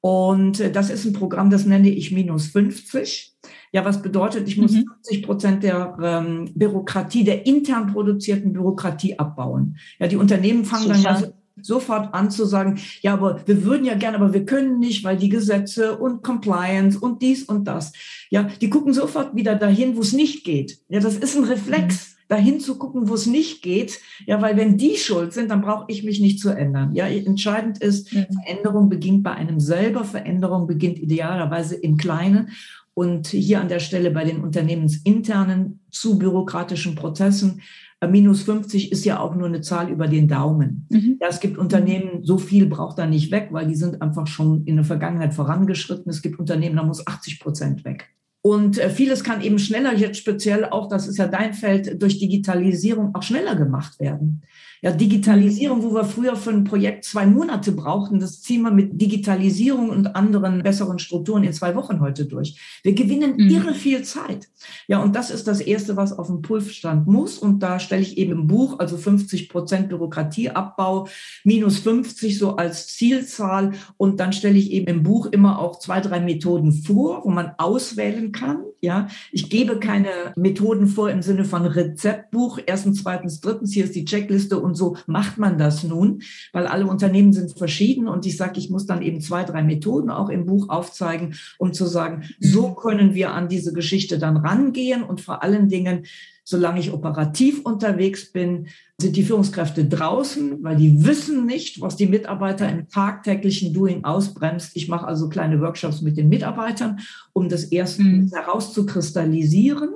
Und 0.00 0.60
äh, 0.60 0.72
das 0.72 0.90
ist 0.90 1.04
ein 1.04 1.12
Programm, 1.12 1.50
das 1.50 1.66
nenne 1.66 1.90
ich 1.90 2.10
minus 2.10 2.46
50. 2.48 3.36
Ja, 3.72 3.84
was 3.84 4.02
bedeutet, 4.02 4.48
ich 4.48 4.56
muss 4.56 4.72
mhm. 4.72 4.86
50 5.02 5.22
Prozent 5.22 5.62
der 5.62 5.96
ähm, 6.02 6.50
Bürokratie, 6.54 7.24
der 7.24 7.46
intern 7.46 7.92
produzierten 7.92 8.52
Bürokratie 8.52 9.18
abbauen. 9.18 9.76
Ja, 9.98 10.08
die 10.08 10.16
Unternehmen 10.16 10.64
fangen 10.64 10.94
Super. 10.94 11.20
dann 11.20 11.32
sofort 11.62 12.14
an 12.14 12.30
zu 12.30 12.46
sagen, 12.46 12.80
ja, 13.02 13.12
aber 13.12 13.40
wir 13.46 13.64
würden 13.64 13.84
ja 13.84 13.94
gerne, 13.94 14.16
aber 14.16 14.32
wir 14.32 14.44
können 14.44 14.78
nicht, 14.78 15.04
weil 15.04 15.16
die 15.16 15.28
Gesetze 15.28 15.98
und 15.98 16.22
Compliance 16.22 16.98
und 16.98 17.22
dies 17.22 17.44
und 17.44 17.64
das. 17.64 17.92
Ja, 18.30 18.48
die 18.60 18.70
gucken 18.70 18.92
sofort 18.92 19.36
wieder 19.36 19.54
dahin, 19.54 19.96
wo 19.96 20.00
es 20.00 20.12
nicht 20.12 20.44
geht. 20.44 20.78
Ja, 20.88 21.00
das 21.00 21.16
ist 21.16 21.36
ein 21.36 21.44
Reflex. 21.44 22.14
Mhm 22.14 22.20
dahin 22.30 22.60
zu 22.60 22.78
gucken, 22.78 23.08
wo 23.08 23.14
es 23.14 23.26
nicht 23.26 23.60
geht. 23.60 23.98
Ja, 24.24 24.40
weil 24.40 24.56
wenn 24.56 24.78
die 24.78 24.96
schuld 24.96 25.32
sind, 25.32 25.50
dann 25.50 25.60
brauche 25.60 25.86
ich 25.88 26.04
mich 26.04 26.20
nicht 26.20 26.38
zu 26.38 26.50
ändern. 26.50 26.94
Ja, 26.94 27.06
entscheidend 27.06 27.78
ist, 27.78 28.14
mhm. 28.14 28.26
Veränderung 28.44 28.88
beginnt 28.88 29.24
bei 29.24 29.32
einem 29.32 29.58
selber. 29.58 30.04
Veränderung 30.04 30.68
beginnt 30.68 31.00
idealerweise 31.00 31.74
im 31.74 31.96
Kleinen. 31.96 32.50
Und 32.94 33.28
hier 33.28 33.60
an 33.60 33.68
der 33.68 33.78
Stelle 33.78 34.10
bei 34.10 34.24
den 34.24 34.42
unternehmensinternen 34.42 35.80
zu 35.90 36.18
bürokratischen 36.18 36.94
Prozessen. 36.94 37.62
Äh, 38.00 38.08
minus 38.08 38.42
50 38.42 38.92
ist 38.92 39.04
ja 39.04 39.20
auch 39.20 39.34
nur 39.34 39.46
eine 39.46 39.60
Zahl 39.60 39.90
über 39.90 40.08
den 40.08 40.28
Daumen. 40.28 40.86
Mhm. 40.90 41.18
Ja, 41.20 41.28
es 41.28 41.40
gibt 41.40 41.58
Unternehmen, 41.58 42.24
so 42.24 42.38
viel 42.38 42.66
braucht 42.66 42.98
da 42.98 43.06
nicht 43.06 43.30
weg, 43.30 43.48
weil 43.52 43.66
die 43.66 43.76
sind 43.76 44.02
einfach 44.02 44.26
schon 44.26 44.64
in 44.64 44.76
der 44.76 44.84
Vergangenheit 44.84 45.34
vorangeschritten. 45.34 46.10
Es 46.10 46.22
gibt 46.22 46.38
Unternehmen, 46.38 46.76
da 46.76 46.82
muss 46.82 47.06
80 47.06 47.40
Prozent 47.40 47.84
weg. 47.84 48.08
Und 48.42 48.78
äh, 48.78 48.88
vieles 48.88 49.22
kann 49.22 49.42
eben 49.42 49.58
schneller, 49.58 49.94
jetzt 49.94 50.18
speziell 50.18 50.64
auch, 50.64 50.88
das 50.88 51.06
ist 51.06 51.18
ja 51.18 51.28
dein 51.28 51.52
Feld, 51.52 52.00
durch 52.00 52.18
Digitalisierung 52.18 53.14
auch 53.14 53.22
schneller 53.22 53.54
gemacht 53.54 54.00
werden. 54.00 54.42
Ja, 54.82 54.92
Digitalisierung, 54.92 55.82
wo 55.82 55.94
wir 55.94 56.04
früher 56.04 56.36
für 56.36 56.50
ein 56.50 56.64
Projekt 56.64 57.04
zwei 57.04 57.26
Monate 57.26 57.72
brauchten, 57.72 58.18
das 58.18 58.40
ziehen 58.40 58.62
wir 58.62 58.70
mit 58.70 59.00
Digitalisierung 59.00 59.90
und 59.90 60.16
anderen 60.16 60.62
besseren 60.62 60.98
Strukturen 60.98 61.44
in 61.44 61.52
zwei 61.52 61.74
Wochen 61.74 62.00
heute 62.00 62.24
durch. 62.24 62.58
Wir 62.82 62.94
gewinnen 62.94 63.34
mhm. 63.36 63.50
irre 63.50 63.74
viel 63.74 64.02
Zeit. 64.02 64.48
Ja, 64.88 65.02
und 65.02 65.14
das 65.14 65.30
ist 65.30 65.46
das 65.46 65.60
Erste, 65.60 65.96
was 65.96 66.18
auf 66.18 66.28
dem 66.28 66.40
Prüfstand 66.40 67.06
muss. 67.06 67.38
Und 67.38 67.62
da 67.62 67.78
stelle 67.78 68.02
ich 68.02 68.16
eben 68.16 68.32
im 68.32 68.46
Buch, 68.46 68.78
also 68.78 68.96
50 68.96 69.48
Prozent 69.50 69.88
Bürokratieabbau, 69.90 71.08
minus 71.44 71.80
50 71.80 72.38
so 72.38 72.56
als 72.56 72.86
Zielzahl. 72.88 73.72
Und 73.98 74.18
dann 74.18 74.32
stelle 74.32 74.58
ich 74.58 74.70
eben 74.70 74.86
im 74.86 75.02
Buch 75.02 75.26
immer 75.26 75.58
auch 75.58 75.78
zwei, 75.78 76.00
drei 76.00 76.20
Methoden 76.20 76.72
vor, 76.72 77.22
wo 77.24 77.30
man 77.30 77.52
auswählen 77.58 78.32
kann. 78.32 78.64
Ja, 78.82 79.08
ich 79.30 79.50
gebe 79.50 79.78
keine 79.78 80.32
Methoden 80.36 80.86
vor 80.86 81.10
im 81.10 81.20
Sinne 81.20 81.44
von 81.44 81.66
Rezeptbuch. 81.66 82.58
Erstens, 82.64 83.02
zweitens, 83.02 83.40
drittens, 83.40 83.74
hier 83.74 83.84
ist 83.84 83.94
die 83.94 84.06
Checkliste 84.06 84.58
und 84.58 84.69
so 84.74 84.96
macht 85.06 85.38
man 85.38 85.58
das 85.58 85.84
nun, 85.84 86.22
weil 86.52 86.66
alle 86.66 86.86
Unternehmen 86.86 87.32
sind 87.32 87.56
verschieden 87.56 88.08
und 88.08 88.26
ich 88.26 88.36
sage, 88.36 88.58
ich 88.58 88.70
muss 88.70 88.86
dann 88.86 89.02
eben 89.02 89.20
zwei, 89.20 89.44
drei 89.44 89.62
Methoden 89.62 90.10
auch 90.10 90.28
im 90.28 90.46
Buch 90.46 90.68
aufzeigen, 90.68 91.34
um 91.58 91.72
zu 91.72 91.86
sagen, 91.86 92.24
so 92.40 92.68
mhm. 92.68 92.76
können 92.76 93.14
wir 93.14 93.32
an 93.32 93.48
diese 93.48 93.72
Geschichte 93.72 94.18
dann 94.18 94.36
rangehen 94.36 95.02
und 95.02 95.20
vor 95.20 95.42
allen 95.42 95.68
Dingen 95.68 96.04
Solange 96.50 96.80
ich 96.80 96.92
operativ 96.92 97.60
unterwegs 97.64 98.32
bin, 98.32 98.66
sind 99.00 99.14
die 99.14 99.22
Führungskräfte 99.22 99.84
draußen, 99.84 100.64
weil 100.64 100.74
die 100.74 101.04
wissen 101.04 101.46
nicht, 101.46 101.80
was 101.80 101.94
die 101.94 102.06
Mitarbeiter 102.06 102.68
im 102.68 102.88
tagtäglichen 102.88 103.72
Doing 103.72 104.02
ausbremst. 104.02 104.72
Ich 104.74 104.88
mache 104.88 105.06
also 105.06 105.28
kleine 105.28 105.60
Workshops 105.60 106.02
mit 106.02 106.16
den 106.16 106.28
Mitarbeitern, 106.28 106.98
um 107.32 107.48
das 107.48 107.66
erstens 107.66 108.32
mhm. 108.32 108.36
herauszukristallisieren 108.36 109.90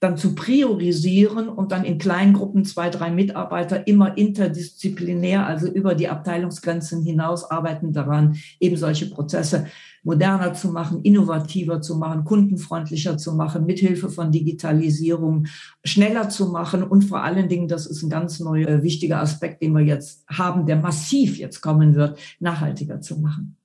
dann 0.00 0.16
zu 0.16 0.34
priorisieren 0.34 1.48
und 1.48 1.72
dann 1.72 1.84
in 1.84 1.98
kleinen 1.98 2.34
Gruppen 2.34 2.64
zwei, 2.64 2.90
drei 2.90 3.10
Mitarbeiter 3.10 3.86
immer 3.86 4.16
interdisziplinär, 4.18 5.46
also 5.46 5.68
über 5.68 5.94
die 5.94 6.08
Abteilungsgrenzen 6.08 7.02
hinaus 7.02 7.50
arbeiten 7.50 7.92
daran, 7.92 8.36
eben 8.60 8.76
solche 8.76 9.08
Prozesse 9.08 9.66
moderner 10.02 10.54
zu 10.54 10.70
machen, 10.70 11.02
innovativer 11.02 11.80
zu 11.80 11.96
machen, 11.96 12.24
kundenfreundlicher 12.24 13.18
zu 13.18 13.34
machen, 13.34 13.66
mithilfe 13.66 14.08
von 14.08 14.30
Digitalisierung 14.30 15.46
schneller 15.82 16.28
zu 16.28 16.46
machen 16.46 16.84
und 16.84 17.02
vor 17.02 17.24
allen 17.24 17.48
Dingen, 17.48 17.66
das 17.66 17.86
ist 17.86 18.02
ein 18.02 18.10
ganz 18.10 18.38
neuer, 18.38 18.84
wichtiger 18.84 19.20
Aspekt, 19.20 19.62
den 19.62 19.72
wir 19.72 19.82
jetzt 19.82 20.24
haben, 20.28 20.64
der 20.64 20.76
massiv 20.76 21.38
jetzt 21.38 21.60
kommen 21.60 21.96
wird, 21.96 22.18
nachhaltiger 22.38 23.00
zu 23.00 23.18
machen. 23.18 23.56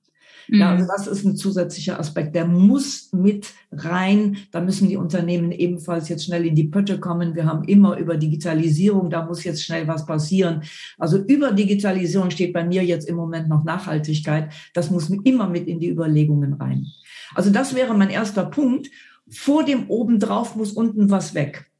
Ja, 0.48 0.70
also 0.70 0.84
mhm. 0.84 0.88
das 0.88 1.06
ist 1.06 1.24
ein 1.24 1.36
zusätzlicher 1.36 1.98
Aspekt, 1.98 2.34
der 2.34 2.46
muss 2.46 3.12
mit 3.12 3.52
rein. 3.70 4.38
Da 4.50 4.60
müssen 4.60 4.88
die 4.88 4.96
Unternehmen 4.96 5.52
ebenfalls 5.52 6.08
jetzt 6.08 6.24
schnell 6.24 6.46
in 6.46 6.54
die 6.54 6.64
Pötte 6.68 6.98
kommen. 7.00 7.34
Wir 7.34 7.46
haben 7.46 7.64
immer 7.64 7.96
über 7.96 8.16
Digitalisierung, 8.16 9.10
da 9.10 9.24
muss 9.24 9.44
jetzt 9.44 9.64
schnell 9.64 9.88
was 9.88 10.06
passieren. 10.06 10.62
Also 10.98 11.18
über 11.18 11.52
Digitalisierung 11.52 12.30
steht 12.30 12.52
bei 12.52 12.64
mir 12.64 12.84
jetzt 12.84 13.08
im 13.08 13.16
Moment 13.16 13.48
noch 13.48 13.64
Nachhaltigkeit. 13.64 14.52
Das 14.74 14.90
muss 14.90 15.10
immer 15.24 15.48
mit 15.48 15.66
in 15.66 15.80
die 15.80 15.88
Überlegungen 15.88 16.54
rein. 16.54 16.86
Also 17.34 17.50
das 17.50 17.74
wäre 17.74 17.94
mein 17.94 18.10
erster 18.10 18.44
Punkt. 18.44 18.90
Vor 19.28 19.64
dem 19.64 19.88
obendrauf 19.88 20.56
muss 20.56 20.72
unten 20.72 21.10
was 21.10 21.34
weg. 21.34 21.70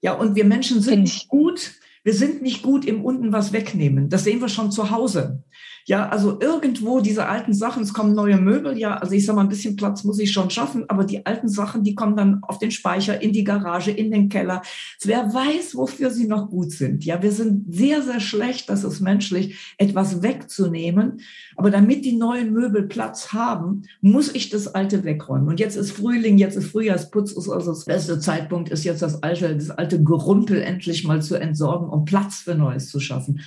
Ja, 0.00 0.14
und 0.14 0.34
wir 0.34 0.44
Menschen 0.44 0.80
sind 0.80 1.02
nicht 1.02 1.28
gut. 1.28 1.72
Wir 2.02 2.14
sind 2.14 2.40
nicht 2.40 2.62
gut 2.62 2.86
im 2.86 3.04
unten 3.04 3.32
was 3.32 3.52
wegnehmen. 3.52 4.08
Das 4.08 4.24
sehen 4.24 4.40
wir 4.40 4.48
schon 4.48 4.72
zu 4.72 4.90
Hause. 4.90 5.42
Ja, 5.86 6.08
also 6.08 6.38
irgendwo 6.40 7.00
diese 7.00 7.26
alten 7.26 7.54
Sachen, 7.54 7.82
es 7.82 7.92
kommen 7.92 8.14
neue 8.14 8.36
Möbel, 8.36 8.76
ja, 8.78 8.96
also 8.96 9.14
ich 9.14 9.24
sag 9.24 9.36
mal, 9.36 9.42
ein 9.42 9.48
bisschen 9.48 9.76
Platz 9.76 10.04
muss 10.04 10.18
ich 10.18 10.30
schon 10.30 10.50
schaffen, 10.50 10.84
aber 10.88 11.04
die 11.04 11.24
alten 11.26 11.48
Sachen, 11.48 11.82
die 11.82 11.94
kommen 11.94 12.16
dann 12.16 12.42
auf 12.42 12.58
den 12.58 12.70
Speicher, 12.70 13.20
in 13.20 13.32
die 13.32 13.44
Garage, 13.44 13.90
in 13.90 14.10
den 14.10 14.28
Keller. 14.28 14.62
Wer 15.02 15.32
weiß, 15.32 15.74
wofür 15.76 16.10
sie 16.10 16.26
noch 16.26 16.50
gut 16.50 16.72
sind. 16.72 17.04
Ja, 17.04 17.22
wir 17.22 17.32
sind 17.32 17.74
sehr, 17.74 18.02
sehr 18.02 18.20
schlecht, 18.20 18.68
das 18.68 18.84
ist 18.84 19.00
menschlich, 19.00 19.74
etwas 19.78 20.22
wegzunehmen. 20.22 21.20
Aber 21.56 21.70
damit 21.70 22.04
die 22.04 22.16
neuen 22.16 22.52
Möbel 22.52 22.86
Platz 22.86 23.32
haben, 23.32 23.82
muss 24.00 24.34
ich 24.34 24.50
das 24.50 24.68
alte 24.68 25.04
wegräumen. 25.04 25.48
Und 25.48 25.60
jetzt 25.60 25.76
ist 25.76 25.92
Frühling, 25.92 26.38
jetzt 26.38 26.56
ist 26.56 26.70
Frühjahrsputz, 26.70 27.32
ist 27.32 27.48
also 27.48 27.72
das 27.72 27.84
beste 27.84 28.18
Zeitpunkt 28.20 28.70
ist 28.70 28.84
jetzt 28.84 29.02
das 29.02 29.22
alte, 29.22 29.56
das 29.56 29.70
alte 29.70 30.02
Gerümpel 30.02 30.60
endlich 30.60 31.04
mal 31.04 31.22
zu 31.22 31.36
entsorgen, 31.36 31.88
um 31.88 32.04
Platz 32.04 32.40
für 32.40 32.54
Neues 32.54 32.88
zu 32.88 33.00
schaffen 33.00 33.40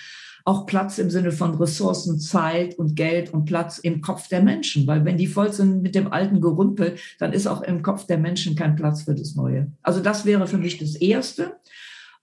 auch 0.45 0.65
Platz 0.65 0.97
im 0.97 1.09
Sinne 1.09 1.31
von 1.31 1.55
Ressourcen, 1.55 2.19
Zeit 2.19 2.77
und 2.77 2.95
Geld 2.95 3.33
und 3.33 3.45
Platz 3.45 3.77
im 3.77 4.01
Kopf 4.01 4.27
der 4.27 4.41
Menschen. 4.41 4.85
Weil 4.87 5.05
wenn 5.05 5.17
die 5.17 5.27
voll 5.27 5.53
sind 5.53 5.81
mit 5.81 5.95
dem 5.95 6.11
alten 6.11 6.41
Gerümpel, 6.41 6.97
dann 7.19 7.31
ist 7.31 7.47
auch 7.47 7.61
im 7.61 7.81
Kopf 7.81 8.05
der 8.07 8.17
Menschen 8.17 8.55
kein 8.55 8.75
Platz 8.75 9.03
für 9.03 9.15
das 9.15 9.35
Neue. 9.35 9.71
Also 9.81 10.01
das 10.01 10.25
wäre 10.25 10.47
für 10.47 10.57
mich 10.57 10.77
das 10.77 10.95
Erste. 10.95 11.57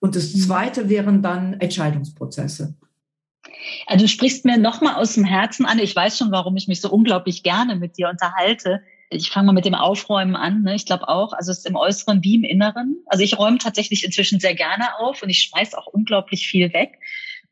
Und 0.00 0.16
das 0.16 0.32
Zweite 0.32 0.88
wären 0.88 1.22
dann 1.22 1.54
Entscheidungsprozesse. 1.54 2.74
Also 3.86 4.04
du 4.04 4.08
sprichst 4.08 4.44
mir 4.44 4.58
nochmal 4.58 4.96
aus 4.96 5.14
dem 5.14 5.24
Herzen 5.24 5.64
an. 5.64 5.78
Ich 5.78 5.96
weiß 5.96 6.18
schon, 6.18 6.30
warum 6.30 6.56
ich 6.56 6.68
mich 6.68 6.80
so 6.80 6.90
unglaublich 6.90 7.42
gerne 7.42 7.76
mit 7.76 7.96
dir 7.96 8.08
unterhalte. 8.10 8.82
Ich 9.10 9.30
fange 9.30 9.46
mal 9.46 9.52
mit 9.52 9.64
dem 9.64 9.74
Aufräumen 9.74 10.36
an. 10.36 10.62
Ne? 10.62 10.74
Ich 10.74 10.86
glaube 10.86 11.08
auch, 11.08 11.32
also 11.32 11.50
es 11.50 11.58
ist 11.58 11.66
im 11.66 11.76
Äußeren 11.76 12.22
wie 12.22 12.36
im 12.36 12.44
Inneren. 12.44 13.02
Also 13.06 13.24
ich 13.24 13.38
räume 13.38 13.58
tatsächlich 13.58 14.04
inzwischen 14.04 14.40
sehr 14.40 14.54
gerne 14.54 14.98
auf 14.98 15.22
und 15.22 15.30
ich 15.30 15.40
schmeiß 15.40 15.74
auch 15.74 15.86
unglaublich 15.86 16.46
viel 16.46 16.72
weg 16.72 16.98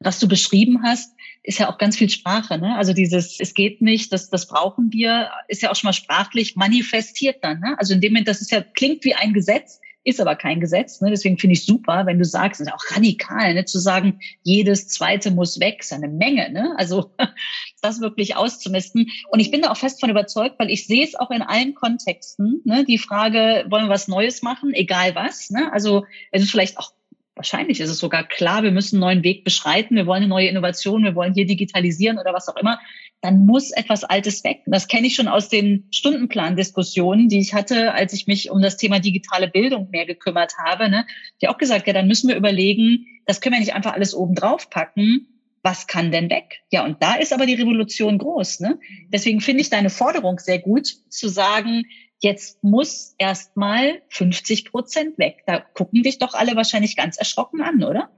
was 0.01 0.21
du 0.21 0.29
beschrieben 0.29 0.83
hast, 0.83 1.15
ist 1.43 1.59
ja 1.59 1.71
auch 1.71 1.79
ganz 1.79 1.97
viel 1.97 2.11
Sprache. 2.11 2.59
Ne? 2.59 2.77
Also 2.77 2.93
dieses, 2.93 3.41
es 3.41 3.55
geht 3.55 3.83
nicht, 3.83 4.13
das, 4.13 4.31
das 4.31 4.47
brauchen 4.47 4.93
wir, 4.93 5.31
ist 5.49 5.63
ja 5.63 5.71
auch 5.71 5.77
schon 5.77 5.89
mal 5.89 5.93
sprachlich 5.93 6.57
manifestiert 6.57 7.39
dann. 7.43 7.61
Ne? 7.61 7.75
Also 7.79 7.95
in 7.95 8.01
dem 8.01 8.13
Moment, 8.13 8.29
das 8.29 8.41
ist 8.41 8.51
ja, 8.51 8.61
klingt 8.61 9.05
wie 9.05 9.15
ein 9.15 9.33
Gesetz, 9.33 9.81
ist 10.05 10.21
aber 10.21 10.37
kein 10.37 10.61
Gesetz. 10.61 11.01
Ne? 11.01 11.11
Deswegen 11.11 11.37
finde 11.37 11.55
ich 11.55 11.67
super, 11.67 12.07
wenn 12.07 12.19
du 12.19 12.25
sagst, 12.25 12.61
ist 12.61 12.73
auch 12.73 12.91
radikal, 12.91 13.55
ne? 13.55 13.65
zu 13.65 13.79
sagen, 13.79 14.21
jedes 14.43 14.89
zweite 14.89 15.31
muss 15.31 15.59
weg, 15.59 15.79
ist 15.81 15.93
eine 15.93 16.09
Menge. 16.09 16.51
Ne? 16.51 16.75
Also 16.79 17.11
das 17.83 18.01
wirklich 18.01 18.37
auszumisten. 18.37 19.11
Und 19.31 19.41
ich 19.41 19.51
bin 19.51 19.63
da 19.63 19.71
auch 19.71 19.77
fest 19.77 20.01
von 20.01 20.11
überzeugt, 20.11 20.59
weil 20.59 20.71
ich 20.71 20.87
sehe 20.87 21.05
es 21.05 21.15
auch 21.15 21.31
in 21.31 21.43
allen 21.43 21.75
Kontexten. 21.75 22.63
Ne? 22.65 22.85
Die 22.85 22.99
Frage, 22.99 23.67
wollen 23.69 23.87
wir 23.87 23.91
was 23.91 24.09
Neues 24.09 24.43
machen, 24.43 24.73
egal 24.75 25.15
was. 25.15 25.51
Ne? 25.51 25.73
Also 25.73 26.05
es 26.31 26.43
ist 26.43 26.51
vielleicht 26.51 26.79
auch 26.79 26.93
wahrscheinlich 27.39 27.81
ist 27.81 27.89
es 27.89 27.99
sogar 27.99 28.25
klar, 28.25 28.63
wir 28.63 28.73
müssen 28.73 28.97
einen 28.97 29.01
neuen 29.01 29.25
Weg 29.25 29.45
beschreiten, 29.45 29.97
wir 29.97 30.07
wollen 30.07 30.25
eine 30.25 30.29
neue 30.29 30.49
Innovation, 30.49 31.05
wir 31.05 31.15
wollen 31.15 31.33
hier 31.33 31.47
digitalisieren 31.47 32.19
oder 32.19 32.35
was 32.35 32.49
auch 32.49 32.57
immer, 32.57 32.79
dann 33.21 33.47
muss 33.47 33.71
etwas 33.71 34.05
Altes 34.05 34.45
weg. 34.45 34.63
Das 34.67 34.87
kenne 34.87 35.07
ich 35.07 35.15
schon 35.15 35.29
aus 35.29 35.49
den 35.49 35.87
Stundenplan-Diskussionen, 35.91 37.29
die 37.29 37.41
ich 37.41 37.55
hatte, 37.55 37.95
als 37.95 38.13
ich 38.13 38.27
mich 38.27 38.51
um 38.51 38.61
das 38.61 38.77
Thema 38.77 39.01
digitale 39.01 39.49
Bildung 39.49 39.89
mehr 39.91 40.07
gekümmert 40.07 40.55
habe. 40.59 40.89
Ne? 40.89 41.07
Ich 41.41 41.49
auch 41.49 41.59
gesagt, 41.59 41.87
ja, 41.87 41.93
dann 41.93 42.07
müssen 42.07 42.29
wir 42.29 42.37
überlegen, 42.37 43.07
das 43.27 43.41
können 43.41 43.55
wir 43.55 43.61
nicht 43.61 43.75
einfach 43.75 43.95
alles 43.95 44.15
oben 44.15 44.35
drauf 44.35 44.71
packen. 44.71 45.27
Was 45.63 45.89
kann 45.89 46.13
denn 46.13 46.31
weg? 46.31 46.61
Ja, 46.71 46.85
und 46.85 47.03
da 47.03 47.15
ist 47.15 47.33
aber 47.33 47.47
die 47.47 47.55
Revolution 47.55 48.19
groß. 48.19 48.61
Ne? 48.61 48.79
Deswegen 49.13 49.41
finde 49.41 49.63
ich 49.63 49.71
deine 49.71 49.91
Forderung 49.91 50.39
sehr 50.39 50.61
gut, 50.61 50.87
zu 51.09 51.29
sagen, 51.29 51.85
jetzt 52.21 52.63
muss 52.63 53.15
erstmal 53.19 54.03
50 54.09 54.71
Prozent 54.71 55.19
weg. 55.19 55.45
Da 55.47 55.61
gucken 55.61 56.03
dich 56.03 56.19
doch 56.19 56.35
alle 56.35 56.57
wahrscheinlich 56.57 56.97
ganz 56.97 57.17
erschrocken 57.17 57.63
an, 57.63 57.83
oder? 57.83 58.11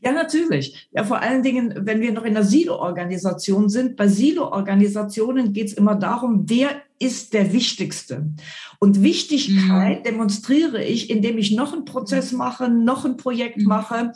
Ja, 0.00 0.12
natürlich. 0.12 0.88
Ja, 0.92 1.02
vor 1.02 1.20
allen 1.20 1.42
Dingen, 1.42 1.74
wenn 1.80 2.00
wir 2.00 2.12
noch 2.12 2.24
in 2.24 2.34
der 2.34 2.44
Silo-Organisation 2.44 3.68
sind. 3.68 3.96
Bei 3.96 4.06
Silo-Organisationen 4.06 5.52
geht 5.52 5.68
es 5.68 5.72
immer 5.72 5.96
darum, 5.96 6.44
wer 6.48 6.70
ist 7.00 7.34
der 7.34 7.52
Wichtigste. 7.52 8.30
Und 8.78 9.02
Wichtigkeit 9.02 10.00
mhm. 10.00 10.02
demonstriere 10.04 10.84
ich, 10.84 11.10
indem 11.10 11.38
ich 11.38 11.50
noch 11.50 11.72
einen 11.72 11.84
Prozess 11.84 12.30
mache, 12.30 12.68
noch 12.68 13.04
ein 13.04 13.16
Projekt 13.16 13.58
mhm. 13.58 13.64
mache 13.64 14.12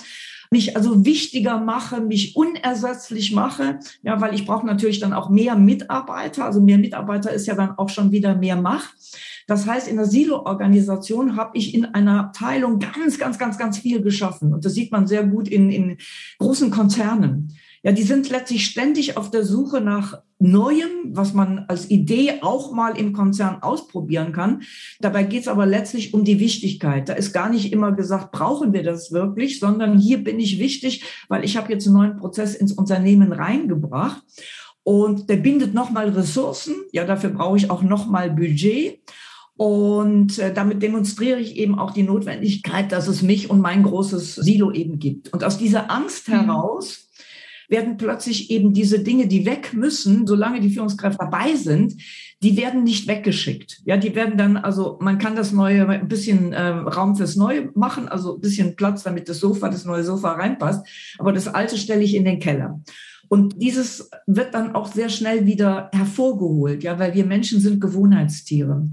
mich 0.53 0.77
also 0.77 1.05
wichtiger 1.05 1.59
mache, 1.59 2.01
mich 2.01 2.37
unersetzlich 2.37 3.33
mache, 3.33 3.79
ja, 4.03 4.21
weil 4.21 4.35
ich 4.35 4.47
brauche 4.47 4.67
natürlich 4.67 5.01
dann 5.01 5.15
auch 5.15 5.31
mehr 5.31 5.57
Mitarbeiter. 5.57 6.45
Also 6.45 6.61
mehr 6.61 6.79
Mitarbeiter 6.79 7.33
ist 7.33 7.47
ja 7.47 7.55
dann 7.55 7.79
auch 7.79 7.89
schon 7.89 8.13
wieder 8.13 8.37
mehr 8.37 8.57
Macht. 8.57 8.95
Das 9.47 9.67
heißt, 9.67 9.89
in 9.89 9.97
der 9.97 10.05
Silo-Organisation 10.05 11.37
habe 11.37 11.57
ich 11.57 11.75
in 11.75 11.87
einer 11.87 12.21
Abteilung 12.21 12.79
ganz, 12.79 13.19
ganz, 13.19 13.39
ganz, 13.39 13.59
ganz 13.59 13.79
viel 13.79 14.03
geschaffen. 14.03 14.53
Und 14.53 14.65
das 14.65 14.75
sieht 14.75 14.93
man 14.93 15.07
sehr 15.07 15.25
gut 15.25 15.49
in, 15.49 15.71
in 15.71 15.97
großen 16.39 16.71
Konzernen. 16.71 17.57
Ja, 17.85 17.91
die 17.91 18.05
sind 18.05 18.31
letztlich 18.31 18.67
ständig 18.67 19.17
auf 19.17 19.31
der 19.31 19.45
Suche 19.45 19.81
nach 19.81 20.23
Neuem, 20.39 21.11
was 21.11 21.35
man 21.35 21.67
als 21.69 21.91
Idee 21.91 22.41
auch 22.43 22.73
mal 22.73 22.97
im 22.97 23.13
Konzern 23.13 23.63
ausprobieren 23.63 24.33
kann. 24.33 24.63
Dabei 25.01 25.25
geht 25.25 25.43
es 25.43 25.49
aber 25.49 25.67
letztlich 25.67 26.15
um 26.15 26.25
die 26.25 26.41
Wichtigkeit. 26.41 27.09
Da 27.09 27.15
ist 27.15 27.33
gar 27.33 27.49
nicht 27.49 27.73
immer 27.73 27.93
gesagt, 27.93 28.33
brauchen 28.33 28.73
wir 28.73 28.83
das 28.83 29.13
wirklich, 29.13 29.59
sondern 29.59 29.99
hier 29.99 30.23
bin 30.23 30.39
ich 30.41 30.59
wichtig, 30.59 31.05
weil 31.29 31.45
ich 31.45 31.57
habe 31.57 31.73
jetzt 31.73 31.87
einen 31.87 31.97
neuen 31.97 32.17
Prozess 32.17 32.55
ins 32.55 32.73
Unternehmen 32.73 33.33
reingebracht. 33.33 34.23
Und 34.85 35.29
der 35.29 35.37
bindet 35.37 35.75
nochmal 35.75 36.09
Ressourcen. 36.09 36.75
Ja, 36.93 37.05
dafür 37.05 37.31
brauche 37.31 37.57
ich 37.57 37.71
auch 37.71 37.83
nochmal 37.83 38.31
Budget. 38.31 39.01
Und 39.57 40.39
äh, 40.39 40.53
damit 40.53 40.83
demonstriere 40.83 41.39
ich 41.39 41.57
eben 41.57 41.79
auch 41.79 41.93
die 41.93 42.03
Notwendigkeit, 42.03 42.91
dass 42.91 43.07
es 43.07 43.23
mich 43.23 43.49
und 43.49 43.61
mein 43.61 43.85
großes 43.85 44.35
Silo 44.37 44.73
eben 44.73 44.99
gibt. 44.99 45.33
Und 45.33 45.45
aus 45.45 45.59
dieser 45.59 45.91
Angst 45.91 46.29
mhm. 46.29 46.33
heraus 46.33 47.02
werden 47.73 47.97
plötzlich 47.97 48.51
eben 48.51 48.73
diese 48.73 49.01
Dinge, 49.01 49.27
die 49.27 49.45
weg 49.45 49.73
müssen, 49.75 50.29
solange 50.29 50.61
die 50.61 50.71
Führungskräfte 50.71 51.19
dabei 51.19 51.57
sind, 51.57 51.95
die 52.43 52.57
werden 52.57 52.85
nicht 52.85 53.09
weggeschickt. 53.09 53.81
Ja, 53.85 53.97
die 53.97 54.15
werden 54.15 54.39
dann, 54.39 54.57
also 54.57 54.99
man 55.01 55.19
kann 55.19 55.35
das 55.35 55.51
neue, 55.51 55.89
ein 55.89 56.07
bisschen 56.07 56.53
äh, 56.53 56.69
Raum 56.69 57.17
fürs 57.17 57.35
Neue 57.35 57.71
machen, 57.75 58.09
also 58.09 58.37
ein 58.37 58.41
bisschen 58.41 58.77
Platz, 58.77 59.03
damit 59.03 59.29
das 59.29 59.41
Sofa, 59.41 59.69
das 59.69 59.85
neue 59.85 60.05
Sofa 60.05 60.33
reinpasst. 60.33 60.87
Aber 61.19 61.33
das 61.33 61.49
alte 61.49 61.77
stelle 61.77 62.03
ich 62.03 62.15
in 62.15 62.25
den 62.25 62.39
Keller. 62.39 62.81
Und 63.29 63.63
dieses 63.63 64.11
wird 64.27 64.55
dann 64.55 64.75
auch 64.75 64.93
sehr 64.93 65.09
schnell 65.09 65.47
wieder 65.47 65.91
hervorgeholt, 65.95 66.83
ja, 66.83 66.99
weil 66.99 67.15
wir 67.15 67.25
Menschen 67.25 67.61
sind 67.61 67.81
Gewohnheitstiere. 67.81 68.87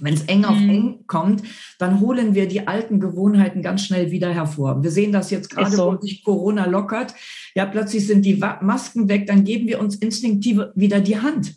Wenn 0.00 0.14
es 0.14 0.22
eng 0.22 0.44
auf 0.44 0.58
mhm. 0.58 0.70
eng 0.70 1.04
kommt, 1.06 1.42
dann 1.78 2.00
holen 2.00 2.34
wir 2.34 2.48
die 2.48 2.66
alten 2.66 3.00
Gewohnheiten 3.00 3.62
ganz 3.62 3.82
schnell 3.82 4.10
wieder 4.10 4.32
hervor. 4.32 4.82
Wir 4.82 4.90
sehen 4.90 5.12
das 5.12 5.30
jetzt 5.30 5.50
gerade, 5.50 5.74
so. 5.74 5.92
wo 5.92 6.00
sich 6.00 6.24
Corona 6.24 6.66
lockert. 6.66 7.14
Ja, 7.54 7.66
plötzlich 7.66 8.06
sind 8.06 8.24
die 8.24 8.34
Masken 8.34 9.08
weg, 9.08 9.26
dann 9.26 9.44
geben 9.44 9.66
wir 9.68 9.80
uns 9.80 9.96
instinktiv 9.96 10.60
wieder 10.74 11.00
die 11.00 11.18
Hand. 11.18 11.56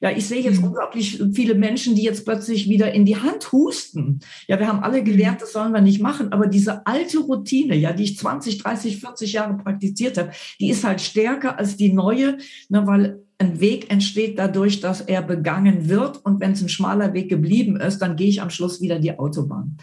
Ja, 0.00 0.10
ich 0.10 0.26
sehe 0.26 0.42
jetzt 0.42 0.60
mhm. 0.60 0.68
unglaublich 0.68 1.22
viele 1.32 1.54
Menschen, 1.54 1.94
die 1.94 2.02
jetzt 2.02 2.24
plötzlich 2.24 2.68
wieder 2.68 2.92
in 2.92 3.04
die 3.04 3.16
Hand 3.16 3.52
husten. 3.52 4.20
Ja, 4.46 4.58
wir 4.58 4.68
haben 4.68 4.80
alle 4.80 5.02
gelernt, 5.02 5.38
mhm. 5.38 5.40
das 5.40 5.52
sollen 5.52 5.72
wir 5.72 5.80
nicht 5.80 6.00
machen, 6.00 6.32
aber 6.32 6.46
diese 6.46 6.86
alte 6.86 7.18
Routine, 7.18 7.76
ja, 7.76 7.92
die 7.92 8.04
ich 8.04 8.18
20, 8.18 8.58
30, 8.58 9.00
40 9.00 9.32
Jahre 9.32 9.56
praktiziert 9.56 10.18
habe, 10.18 10.30
die 10.60 10.70
ist 10.70 10.84
halt 10.84 11.00
stärker 11.00 11.58
als 11.58 11.76
die 11.76 11.92
neue, 11.92 12.38
ne, 12.68 12.86
weil 12.86 13.22
ein 13.38 13.60
Weg 13.60 13.90
entsteht 13.90 14.38
dadurch, 14.38 14.80
dass 14.80 15.00
er 15.00 15.22
begangen 15.22 15.88
wird. 15.88 16.24
Und 16.24 16.40
wenn 16.40 16.52
es 16.52 16.62
ein 16.62 16.68
schmaler 16.68 17.14
Weg 17.14 17.28
geblieben 17.28 17.76
ist, 17.76 18.00
dann 18.00 18.16
gehe 18.16 18.28
ich 18.28 18.42
am 18.42 18.50
Schluss 18.50 18.80
wieder 18.80 18.98
die 18.98 19.16
Autobahn. 19.16 19.78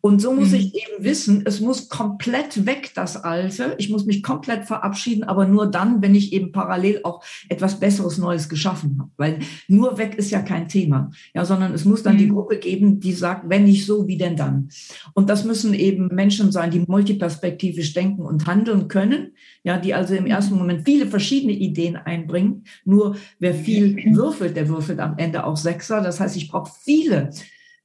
Und 0.00 0.20
so 0.20 0.32
muss 0.32 0.50
mhm. 0.50 0.56
ich 0.56 0.74
eben 0.74 1.04
wissen, 1.04 1.42
es 1.44 1.60
muss 1.60 1.88
komplett 1.88 2.66
weg, 2.66 2.92
das 2.94 3.16
Alte. 3.16 3.74
Ich 3.78 3.90
muss 3.90 4.06
mich 4.06 4.22
komplett 4.22 4.64
verabschieden, 4.64 5.24
aber 5.24 5.46
nur 5.46 5.70
dann, 5.70 6.02
wenn 6.02 6.14
ich 6.14 6.32
eben 6.32 6.52
parallel 6.52 7.00
auch 7.04 7.22
etwas 7.48 7.80
Besseres, 7.80 8.18
Neues 8.18 8.48
geschaffen 8.48 8.96
habe. 8.98 9.10
Weil 9.16 9.38
nur 9.66 9.98
weg 9.98 10.14
ist 10.16 10.30
ja 10.30 10.40
kein 10.40 10.68
Thema. 10.68 11.10
Ja, 11.34 11.44
sondern 11.44 11.74
es 11.74 11.84
muss 11.84 12.02
dann 12.02 12.14
mhm. 12.14 12.18
die 12.18 12.28
Gruppe 12.28 12.58
geben, 12.58 13.00
die 13.00 13.12
sagt, 13.12 13.48
wenn 13.48 13.64
nicht 13.64 13.86
so, 13.86 14.06
wie 14.06 14.16
denn 14.16 14.36
dann? 14.36 14.68
Und 15.14 15.30
das 15.30 15.44
müssen 15.44 15.74
eben 15.74 16.08
Menschen 16.08 16.52
sein, 16.52 16.70
die 16.70 16.80
multiperspektivisch 16.80 17.92
denken 17.94 18.22
und 18.22 18.46
handeln 18.46 18.88
können. 18.88 19.32
Ja, 19.62 19.78
die 19.78 19.94
also 19.94 20.14
im 20.14 20.26
ersten 20.26 20.56
Moment 20.56 20.84
viele 20.84 21.06
verschiedene 21.06 21.52
Ideen 21.52 21.96
einbringen. 21.96 22.64
Nur 22.84 23.16
wer 23.38 23.54
viel 23.54 23.96
würfelt, 24.14 24.56
der 24.56 24.68
würfelt 24.68 25.00
am 25.00 25.18
Ende 25.18 25.44
auch 25.44 25.56
Sechser. 25.56 26.00
Das 26.00 26.20
heißt, 26.20 26.36
ich 26.36 26.48
brauche 26.48 26.72
viele 26.84 27.30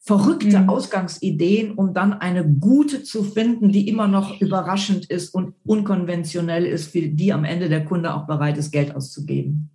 verrückte 0.06 0.60
mhm. 0.60 0.70
Ausgangsideen, 0.70 1.72
um 1.72 1.94
dann 1.94 2.14
eine 2.14 2.46
gute 2.46 3.04
zu 3.04 3.24
finden, 3.24 3.72
die 3.72 3.88
immer 3.88 4.10
noch 4.10 4.42
überraschend 4.42 5.06
ist 5.06 5.34
und 5.34 5.56
unkonventionell 5.64 6.66
ist, 6.66 6.92
für 6.92 7.04
die 7.04 7.32
am 7.32 7.46
Ende 7.46 7.70
der 7.70 7.86
Kunde 7.86 8.14
auch 8.14 8.28
bereit 8.28 8.58
ist, 8.58 8.72
Geld 8.72 8.94
auszugeben. 8.94 9.70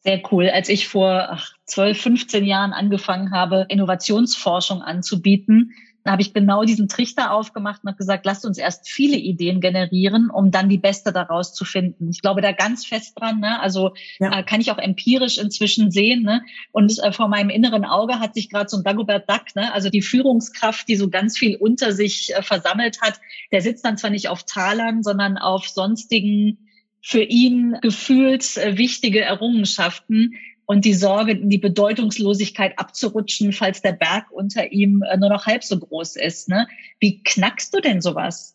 Sehr 0.00 0.20
cool. 0.30 0.50
Als 0.50 0.68
ich 0.68 0.88
vor 0.88 1.28
ach, 1.30 1.52
12, 1.64 2.00
15 2.00 2.44
Jahren 2.44 2.72
angefangen 2.72 3.32
habe, 3.32 3.64
Innovationsforschung 3.70 4.82
anzubieten, 4.82 5.72
habe 6.10 6.22
ich 6.22 6.32
genau 6.32 6.64
diesen 6.64 6.88
Trichter 6.88 7.32
aufgemacht 7.32 7.82
und 7.82 7.88
habe 7.88 7.98
gesagt, 7.98 8.26
lasst 8.26 8.44
uns 8.44 8.58
erst 8.58 8.88
viele 8.88 9.16
Ideen 9.16 9.60
generieren, 9.60 10.30
um 10.30 10.50
dann 10.50 10.68
die 10.68 10.78
beste 10.78 11.12
daraus 11.12 11.54
zu 11.54 11.64
finden. 11.64 12.10
Ich 12.10 12.22
glaube 12.22 12.40
da 12.40 12.52
ganz 12.52 12.86
fest 12.86 13.18
dran. 13.18 13.40
Ne? 13.40 13.60
Also 13.60 13.94
ja. 14.18 14.38
äh, 14.38 14.42
kann 14.42 14.60
ich 14.60 14.70
auch 14.70 14.78
empirisch 14.78 15.38
inzwischen 15.38 15.90
sehen. 15.90 16.22
Ne? 16.22 16.42
Und 16.72 16.98
äh, 17.02 17.12
vor 17.12 17.28
meinem 17.28 17.50
inneren 17.50 17.84
Auge 17.84 18.20
hat 18.20 18.34
sich 18.34 18.48
gerade 18.50 18.68
so 18.68 18.76
ein 18.76 18.84
Dagobert 18.84 19.28
Duck, 19.28 19.54
ne? 19.54 19.72
also 19.72 19.90
die 19.90 20.02
Führungskraft, 20.02 20.88
die 20.88 20.96
so 20.96 21.08
ganz 21.10 21.36
viel 21.36 21.56
unter 21.56 21.92
sich 21.92 22.34
äh, 22.34 22.42
versammelt 22.42 23.00
hat, 23.00 23.20
der 23.52 23.60
sitzt 23.60 23.84
dann 23.84 23.96
zwar 23.96 24.10
nicht 24.10 24.28
auf 24.28 24.44
Talern, 24.44 25.02
sondern 25.02 25.38
auf 25.38 25.68
sonstigen 25.68 26.58
für 27.00 27.22
ihn 27.22 27.78
gefühlt 27.80 28.56
äh, 28.56 28.76
wichtige 28.76 29.20
Errungenschaften, 29.20 30.34
und 30.68 30.84
die 30.84 30.92
Sorge, 30.92 31.32
in 31.32 31.48
die 31.48 31.56
Bedeutungslosigkeit 31.56 32.78
abzurutschen, 32.78 33.54
falls 33.54 33.80
der 33.80 33.92
Berg 33.92 34.30
unter 34.30 34.70
ihm 34.70 35.02
äh, 35.02 35.16
nur 35.16 35.30
noch 35.30 35.46
halb 35.46 35.64
so 35.64 35.78
groß 35.78 36.16
ist. 36.16 36.50
Ne? 36.50 36.68
Wie 37.00 37.22
knackst 37.22 37.74
du 37.74 37.80
denn 37.80 38.02
sowas? 38.02 38.54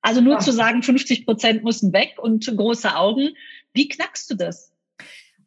Also 0.00 0.20
nur 0.20 0.34
ja. 0.34 0.38
zu 0.38 0.52
sagen, 0.52 0.84
50 0.84 1.26
Prozent 1.26 1.64
müssen 1.64 1.92
weg 1.92 2.14
und 2.18 2.46
große 2.46 2.94
Augen. 2.94 3.30
Wie 3.72 3.88
knackst 3.88 4.30
du 4.30 4.36
das? 4.36 4.72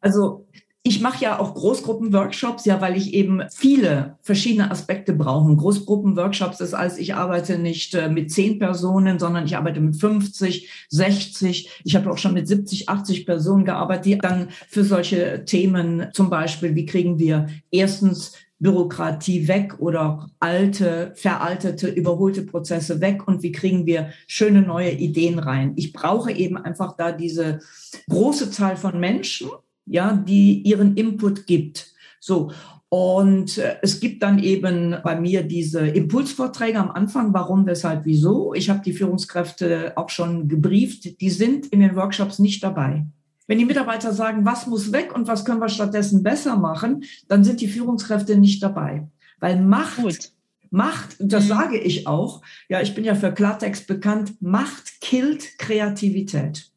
Also 0.00 0.46
ich 0.84 1.00
mache 1.00 1.22
ja 1.22 1.38
auch 1.38 1.54
Großgruppenworkshops, 1.54 2.64
ja, 2.64 2.80
weil 2.80 2.96
ich 2.96 3.14
eben 3.14 3.42
viele 3.54 4.16
verschiedene 4.20 4.70
Aspekte 4.70 5.12
brauche. 5.12 5.54
Großgruppenworkshops 5.54 6.60
ist 6.60 6.74
als 6.74 6.98
ich 6.98 7.14
arbeite 7.14 7.58
nicht 7.58 7.94
äh, 7.94 8.08
mit 8.08 8.32
zehn 8.32 8.58
Personen, 8.58 9.20
sondern 9.20 9.44
ich 9.44 9.56
arbeite 9.56 9.80
mit 9.80 9.94
50, 9.94 10.68
60. 10.88 11.70
Ich 11.84 11.94
habe 11.94 12.10
auch 12.10 12.18
schon 12.18 12.34
mit 12.34 12.48
70, 12.48 12.88
80 12.88 13.26
Personen 13.26 13.64
gearbeitet, 13.64 14.04
die 14.06 14.18
dann 14.18 14.48
für 14.68 14.82
solche 14.82 15.44
Themen 15.44 16.08
zum 16.12 16.30
Beispiel, 16.30 16.74
wie 16.74 16.86
kriegen 16.86 17.16
wir 17.20 17.46
erstens 17.70 18.32
Bürokratie 18.58 19.46
weg 19.46 19.76
oder 19.78 20.30
alte, 20.40 21.12
veraltete, 21.14 21.88
überholte 21.88 22.42
Prozesse 22.42 23.00
weg 23.00 23.26
und 23.28 23.42
wie 23.44 23.52
kriegen 23.52 23.86
wir 23.86 24.10
schöne 24.26 24.62
neue 24.62 24.92
Ideen 24.92 25.38
rein. 25.38 25.74
Ich 25.76 25.92
brauche 25.92 26.32
eben 26.32 26.56
einfach 26.56 26.96
da 26.96 27.12
diese 27.12 27.60
große 28.08 28.50
Zahl 28.50 28.76
von 28.76 28.98
Menschen, 28.98 29.50
ja, 29.86 30.14
die 30.14 30.62
ihren 30.62 30.96
Input 30.96 31.46
gibt. 31.46 31.92
So. 32.20 32.52
Und 32.88 33.56
äh, 33.56 33.76
es 33.80 34.00
gibt 34.00 34.22
dann 34.22 34.38
eben 34.38 34.96
bei 35.02 35.18
mir 35.18 35.42
diese 35.44 35.80
Impulsvorträge 35.80 36.78
am 36.78 36.90
Anfang, 36.90 37.32
warum, 37.32 37.64
weshalb, 37.64 38.04
wieso. 38.04 38.52
Ich 38.52 38.68
habe 38.68 38.82
die 38.84 38.92
Führungskräfte 38.92 39.94
auch 39.96 40.10
schon 40.10 40.46
gebrieft, 40.46 41.20
die 41.20 41.30
sind 41.30 41.66
in 41.66 41.80
den 41.80 41.96
Workshops 41.96 42.38
nicht 42.38 42.62
dabei. 42.62 43.06
Wenn 43.46 43.58
die 43.58 43.64
Mitarbeiter 43.64 44.12
sagen, 44.12 44.44
was 44.44 44.66
muss 44.66 44.92
weg 44.92 45.14
und 45.14 45.26
was 45.26 45.44
können 45.44 45.60
wir 45.60 45.68
stattdessen 45.68 46.22
besser 46.22 46.56
machen, 46.56 47.04
dann 47.28 47.44
sind 47.44 47.60
die 47.60 47.68
Führungskräfte 47.68 48.36
nicht 48.36 48.62
dabei. 48.62 49.08
Weil 49.40 49.60
Macht, 49.60 50.02
Gut. 50.02 50.32
Macht, 50.70 51.16
das 51.18 51.44
mhm. 51.44 51.48
sage 51.48 51.78
ich 51.78 52.06
auch, 52.06 52.42
ja, 52.68 52.80
ich 52.80 52.94
bin 52.94 53.04
ja 53.04 53.14
für 53.14 53.32
Klartext 53.32 53.86
bekannt, 53.86 54.34
Macht 54.40 55.00
killt 55.00 55.58
Kreativität. 55.58 56.71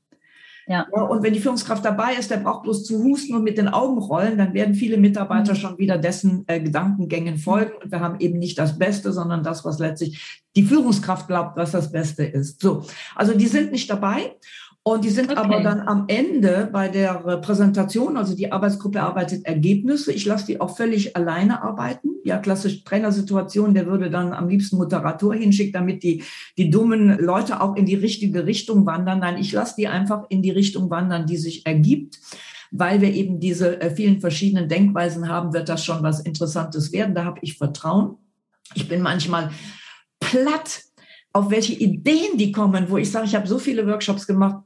Ja. 0.67 0.87
ja. 0.95 1.01
Und 1.03 1.23
wenn 1.23 1.33
die 1.33 1.39
Führungskraft 1.39 1.85
dabei 1.85 2.13
ist, 2.13 2.31
der 2.31 2.37
braucht 2.37 2.63
bloß 2.63 2.83
zu 2.83 3.03
husten 3.03 3.35
und 3.35 3.43
mit 3.43 3.57
den 3.57 3.67
Augen 3.67 3.97
rollen, 3.97 4.37
dann 4.37 4.53
werden 4.53 4.75
viele 4.75 4.97
Mitarbeiter 4.97 5.53
mhm. 5.53 5.57
schon 5.57 5.77
wieder 5.77 5.97
dessen 5.97 6.43
äh, 6.47 6.59
Gedankengängen 6.59 7.37
folgen. 7.37 7.73
Und 7.83 7.91
wir 7.91 7.99
haben 7.99 8.19
eben 8.19 8.39
nicht 8.39 8.57
das 8.57 8.77
Beste, 8.77 9.11
sondern 9.11 9.43
das, 9.43 9.63
was 9.65 9.79
letztlich 9.79 10.41
die 10.55 10.63
Führungskraft 10.63 11.27
glaubt, 11.27 11.57
was 11.57 11.71
das 11.71 11.91
Beste 11.91 12.23
ist. 12.23 12.61
So. 12.61 12.85
Also 13.15 13.33
die 13.33 13.47
sind 13.47 13.71
nicht 13.71 13.89
dabei. 13.89 14.35
Und 14.87 15.03
die 15.03 15.09
sind 15.09 15.31
okay. 15.31 15.39
aber 15.39 15.61
dann 15.61 15.79
am 15.87 16.05
Ende 16.09 16.69
bei 16.71 16.89
der 16.89 17.15
Präsentation, 17.41 18.17
also 18.17 18.35
die 18.35 18.51
Arbeitsgruppe 18.51 18.99
erarbeitet 18.99 19.43
Ergebnisse. 19.43 20.11
Ich 20.11 20.25
lasse 20.25 20.45
die 20.45 20.61
auch 20.61 20.77
völlig 20.77 21.15
alleine 21.15 21.63
arbeiten. 21.63 22.09
Ja, 22.23 22.37
klassische 22.37 22.83
Trainersituation, 22.83 23.73
der 23.73 23.87
würde 23.87 24.11
dann 24.11 24.31
am 24.31 24.47
liebsten 24.47 24.77
Moderator 24.77 25.33
hinschicken, 25.33 25.73
damit 25.73 26.03
die, 26.03 26.23
die 26.59 26.69
dummen 26.69 27.17
Leute 27.17 27.61
auch 27.61 27.75
in 27.75 27.87
die 27.87 27.95
richtige 27.95 28.45
Richtung 28.45 28.85
wandern. 28.85 29.21
Nein, 29.21 29.39
ich 29.39 29.51
lasse 29.51 29.73
die 29.75 29.87
einfach 29.87 30.25
in 30.29 30.43
die 30.43 30.51
Richtung 30.51 30.91
wandern, 30.91 31.25
die 31.25 31.37
sich 31.37 31.65
ergibt. 31.65 32.19
Weil 32.69 33.01
wir 33.01 33.11
eben 33.11 33.39
diese 33.39 33.81
äh, 33.81 33.89
vielen 33.89 34.21
verschiedenen 34.21 34.69
Denkweisen 34.69 35.27
haben, 35.27 35.51
wird 35.51 35.67
das 35.67 35.83
schon 35.83 36.03
was 36.03 36.19
Interessantes 36.19 36.93
werden. 36.93 37.15
Da 37.15 37.25
habe 37.25 37.39
ich 37.41 37.57
Vertrauen. 37.57 38.17
Ich 38.75 38.87
bin 38.87 39.01
manchmal 39.01 39.49
platt, 40.19 40.83
auf 41.33 41.49
welche 41.49 41.73
Ideen 41.73 42.37
die 42.37 42.51
kommen, 42.51 42.85
wo 42.89 42.97
ich 42.97 43.09
sage, 43.09 43.25
ich 43.25 43.33
habe 43.35 43.47
so 43.47 43.57
viele 43.57 43.87
Workshops 43.87 44.27
gemacht, 44.27 44.63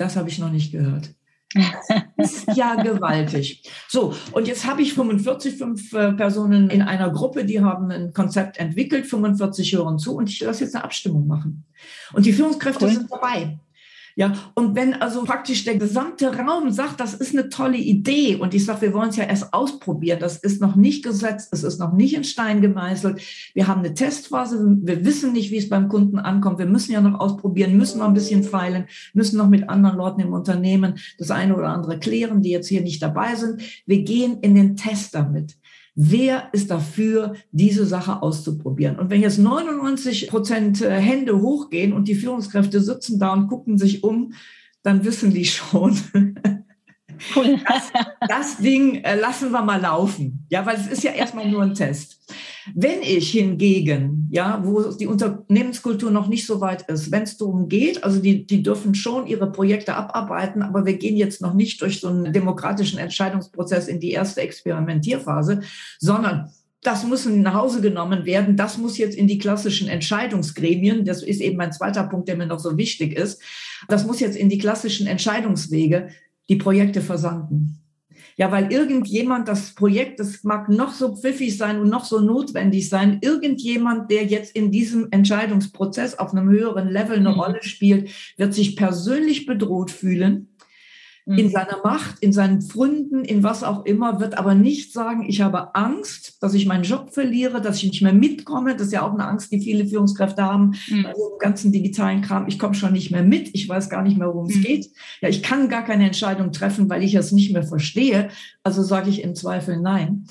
das 0.00 0.16
habe 0.16 0.28
ich 0.28 0.38
noch 0.38 0.50
nicht 0.50 0.72
gehört. 0.72 1.10
Ist 2.16 2.46
ja 2.54 2.76
gewaltig. 2.76 3.68
So, 3.88 4.14
und 4.32 4.46
jetzt 4.46 4.66
habe 4.66 4.82
ich 4.82 4.94
45 4.94 5.56
fünf 5.56 5.92
äh, 5.92 6.12
Personen 6.12 6.70
in 6.70 6.80
einer 6.80 7.10
Gruppe, 7.10 7.44
die 7.44 7.60
haben 7.60 7.90
ein 7.90 8.12
Konzept 8.12 8.58
entwickelt, 8.58 9.06
45 9.06 9.74
hören 9.74 9.98
zu 9.98 10.14
und 10.14 10.30
ich 10.30 10.40
lasse 10.40 10.64
jetzt 10.64 10.76
eine 10.76 10.84
Abstimmung 10.84 11.26
machen. 11.26 11.64
Und 12.12 12.24
die 12.24 12.32
Führungskräfte 12.32 12.84
cool. 12.84 12.92
sind 12.92 13.10
dabei. 13.10 13.58
Ja, 14.16 14.32
und 14.54 14.74
wenn 14.74 14.94
also 14.94 15.24
praktisch 15.24 15.64
der 15.64 15.76
gesamte 15.76 16.36
Raum 16.36 16.70
sagt, 16.70 17.00
das 17.00 17.14
ist 17.14 17.32
eine 17.32 17.48
tolle 17.48 17.76
Idee 17.78 18.36
und 18.36 18.54
ich 18.54 18.64
sage, 18.64 18.82
wir 18.82 18.94
wollen 18.94 19.10
es 19.10 19.16
ja 19.16 19.24
erst 19.24 19.52
ausprobieren, 19.52 20.18
das 20.20 20.36
ist 20.36 20.60
noch 20.60 20.76
nicht 20.76 21.04
gesetzt, 21.04 21.48
es 21.52 21.62
ist 21.62 21.78
noch 21.78 21.92
nicht 21.92 22.14
in 22.14 22.24
Stein 22.24 22.60
gemeißelt. 22.60 23.20
Wir 23.54 23.66
haben 23.66 23.80
eine 23.80 23.94
Testphase, 23.94 24.78
wir 24.82 25.04
wissen 25.04 25.32
nicht, 25.32 25.50
wie 25.50 25.58
es 25.58 25.68
beim 25.68 25.88
Kunden 25.88 26.18
ankommt. 26.18 26.58
Wir 26.58 26.66
müssen 26.66 26.92
ja 26.92 27.00
noch 27.00 27.20
ausprobieren, 27.20 27.76
müssen 27.76 27.98
noch 27.98 28.08
ein 28.08 28.14
bisschen 28.14 28.42
feilen, 28.42 28.86
müssen 29.14 29.36
noch 29.36 29.48
mit 29.48 29.68
anderen 29.68 29.96
Leuten 29.96 30.20
im 30.20 30.32
Unternehmen 30.32 30.98
das 31.18 31.30
eine 31.30 31.56
oder 31.56 31.68
andere 31.68 31.98
klären, 31.98 32.42
die 32.42 32.50
jetzt 32.50 32.68
hier 32.68 32.80
nicht 32.80 33.02
dabei 33.02 33.34
sind. 33.34 33.62
Wir 33.86 34.02
gehen 34.02 34.38
in 34.40 34.54
den 34.54 34.76
Test 34.76 35.14
damit. 35.14 35.56
Wer 36.02 36.48
ist 36.54 36.70
dafür, 36.70 37.34
diese 37.52 37.84
Sache 37.84 38.22
auszuprobieren? 38.22 38.98
Und 38.98 39.10
wenn 39.10 39.20
jetzt 39.20 39.38
99 39.38 40.28
Prozent 40.28 40.80
äh, 40.80 40.98
Hände 40.98 41.38
hochgehen 41.42 41.92
und 41.92 42.08
die 42.08 42.14
Führungskräfte 42.14 42.80
sitzen 42.80 43.18
da 43.18 43.34
und 43.34 43.48
gucken 43.48 43.76
sich 43.76 44.02
um, 44.02 44.32
dann 44.82 45.04
wissen 45.04 45.30
die 45.34 45.44
schon, 45.44 45.98
Cool. 47.34 47.58
Das, 47.66 47.92
das 48.28 48.56
Ding 48.58 48.96
äh, 49.04 49.16
lassen 49.16 49.50
wir 49.50 49.62
mal 49.62 49.80
laufen. 49.80 50.46
Ja, 50.48 50.64
weil 50.66 50.76
es 50.76 50.86
ist 50.86 51.02
ja 51.02 51.12
erstmal 51.12 51.48
nur 51.48 51.62
ein 51.62 51.74
Test. 51.74 52.18
Wenn 52.74 53.02
ich 53.02 53.30
hingegen, 53.30 54.28
ja, 54.30 54.60
wo 54.64 54.82
die 54.92 55.06
Unternehmenskultur 55.06 56.10
noch 56.10 56.28
nicht 56.28 56.46
so 56.46 56.60
weit 56.60 56.82
ist, 56.82 57.10
wenn 57.10 57.22
es 57.22 57.36
darum 57.36 57.68
geht, 57.68 58.04
also 58.04 58.20
die, 58.20 58.46
die 58.46 58.62
dürfen 58.62 58.94
schon 58.94 59.26
ihre 59.26 59.50
Projekte 59.50 59.94
abarbeiten, 59.94 60.62
aber 60.62 60.84
wir 60.86 60.94
gehen 60.94 61.16
jetzt 61.16 61.40
noch 61.40 61.54
nicht 61.54 61.80
durch 61.82 62.00
so 62.00 62.08
einen 62.08 62.32
demokratischen 62.32 62.98
Entscheidungsprozess 62.98 63.88
in 63.88 64.00
die 64.00 64.12
erste 64.12 64.40
Experimentierphase, 64.40 65.60
sondern 65.98 66.50
das 66.82 67.04
muss 67.04 67.26
nach 67.26 67.54
Hause 67.54 67.82
genommen 67.82 68.24
werden. 68.24 68.56
Das 68.56 68.78
muss 68.78 68.96
jetzt 68.96 69.14
in 69.14 69.26
die 69.26 69.38
klassischen 69.38 69.88
Entscheidungsgremien. 69.88 71.04
Das 71.04 71.22
ist 71.22 71.40
eben 71.40 71.56
mein 71.56 71.72
zweiter 71.72 72.04
Punkt, 72.04 72.28
der 72.28 72.36
mir 72.36 72.46
noch 72.46 72.58
so 72.58 72.78
wichtig 72.78 73.14
ist. 73.14 73.42
Das 73.88 74.06
muss 74.06 74.20
jetzt 74.20 74.36
in 74.36 74.48
die 74.48 74.58
klassischen 74.58 75.06
Entscheidungswege 75.06 76.08
die 76.50 76.56
Projekte 76.56 77.00
versanden. 77.00 77.76
Ja, 78.36 78.50
weil 78.50 78.72
irgendjemand 78.72 79.48
das 79.48 79.74
Projekt, 79.74 80.20
das 80.20 80.44
mag 80.44 80.68
noch 80.68 80.92
so 80.92 81.16
pfiffig 81.16 81.56
sein 81.56 81.78
und 81.78 81.88
noch 81.88 82.04
so 82.04 82.20
notwendig 82.20 82.88
sein, 82.88 83.18
irgendjemand, 83.22 84.10
der 84.10 84.24
jetzt 84.24 84.54
in 84.56 84.70
diesem 84.70 85.08
Entscheidungsprozess 85.10 86.18
auf 86.18 86.32
einem 86.32 86.48
höheren 86.48 86.88
Level 86.88 87.16
eine 87.16 87.30
mhm. 87.30 87.40
Rolle 87.40 87.62
spielt, 87.62 88.10
wird 88.36 88.52
sich 88.52 88.76
persönlich 88.76 89.46
bedroht 89.46 89.90
fühlen 89.90 90.49
in 91.36 91.46
mhm. 91.46 91.50
seiner 91.50 91.78
Macht, 91.84 92.16
in 92.20 92.32
seinen 92.32 92.60
Fründen, 92.60 93.24
in 93.24 93.42
was 93.42 93.62
auch 93.62 93.84
immer, 93.84 94.18
wird 94.18 94.36
aber 94.36 94.54
nicht 94.54 94.92
sagen, 94.92 95.24
ich 95.28 95.40
habe 95.42 95.74
Angst, 95.76 96.42
dass 96.42 96.54
ich 96.54 96.66
meinen 96.66 96.82
Job 96.82 97.10
verliere, 97.12 97.60
dass 97.60 97.76
ich 97.76 97.84
nicht 97.84 98.02
mehr 98.02 98.12
mitkomme. 98.12 98.74
Das 98.74 98.88
ist 98.88 98.92
ja 98.92 99.02
auch 99.02 99.12
eine 99.12 99.26
Angst, 99.26 99.52
die 99.52 99.60
viele 99.60 99.86
Führungskräfte 99.86 100.42
haben, 100.42 100.74
mhm. 100.88 101.04
bei 101.04 101.12
dem 101.12 101.38
ganzen 101.38 101.72
digitalen 101.72 102.22
Kram. 102.22 102.48
Ich 102.48 102.58
komme 102.58 102.74
schon 102.74 102.92
nicht 102.92 103.10
mehr 103.12 103.22
mit, 103.22 103.50
ich 103.54 103.68
weiß 103.68 103.90
gar 103.90 104.02
nicht 104.02 104.18
mehr, 104.18 104.28
worum 104.28 104.46
es 104.46 104.56
mhm. 104.56 104.62
geht. 104.62 104.90
Ja, 105.20 105.28
ich 105.28 105.42
kann 105.42 105.68
gar 105.68 105.84
keine 105.84 106.06
Entscheidung 106.06 106.50
treffen, 106.50 106.90
weil 106.90 107.02
ich 107.04 107.14
es 107.14 107.30
nicht 107.30 107.52
mehr 107.52 107.62
verstehe. 107.62 108.28
Also 108.64 108.82
sage 108.82 109.10
ich 109.10 109.22
im 109.22 109.34
Zweifel 109.36 109.80
nein. 109.80 110.26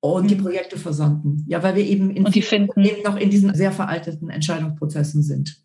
und 0.00 0.24
mhm. 0.24 0.28
die 0.28 0.36
Projekte 0.36 0.78
versanden. 0.78 1.44
Ja, 1.48 1.62
weil 1.62 1.74
wir 1.74 1.84
eben, 1.84 2.10
in 2.10 2.26
und 2.26 2.34
die 2.34 2.42
finden, 2.42 2.84
eben 2.84 3.02
noch 3.02 3.16
in 3.16 3.30
diesen 3.30 3.54
sehr 3.54 3.72
veralteten 3.72 4.30
Entscheidungsprozessen 4.30 5.22
sind. 5.22 5.60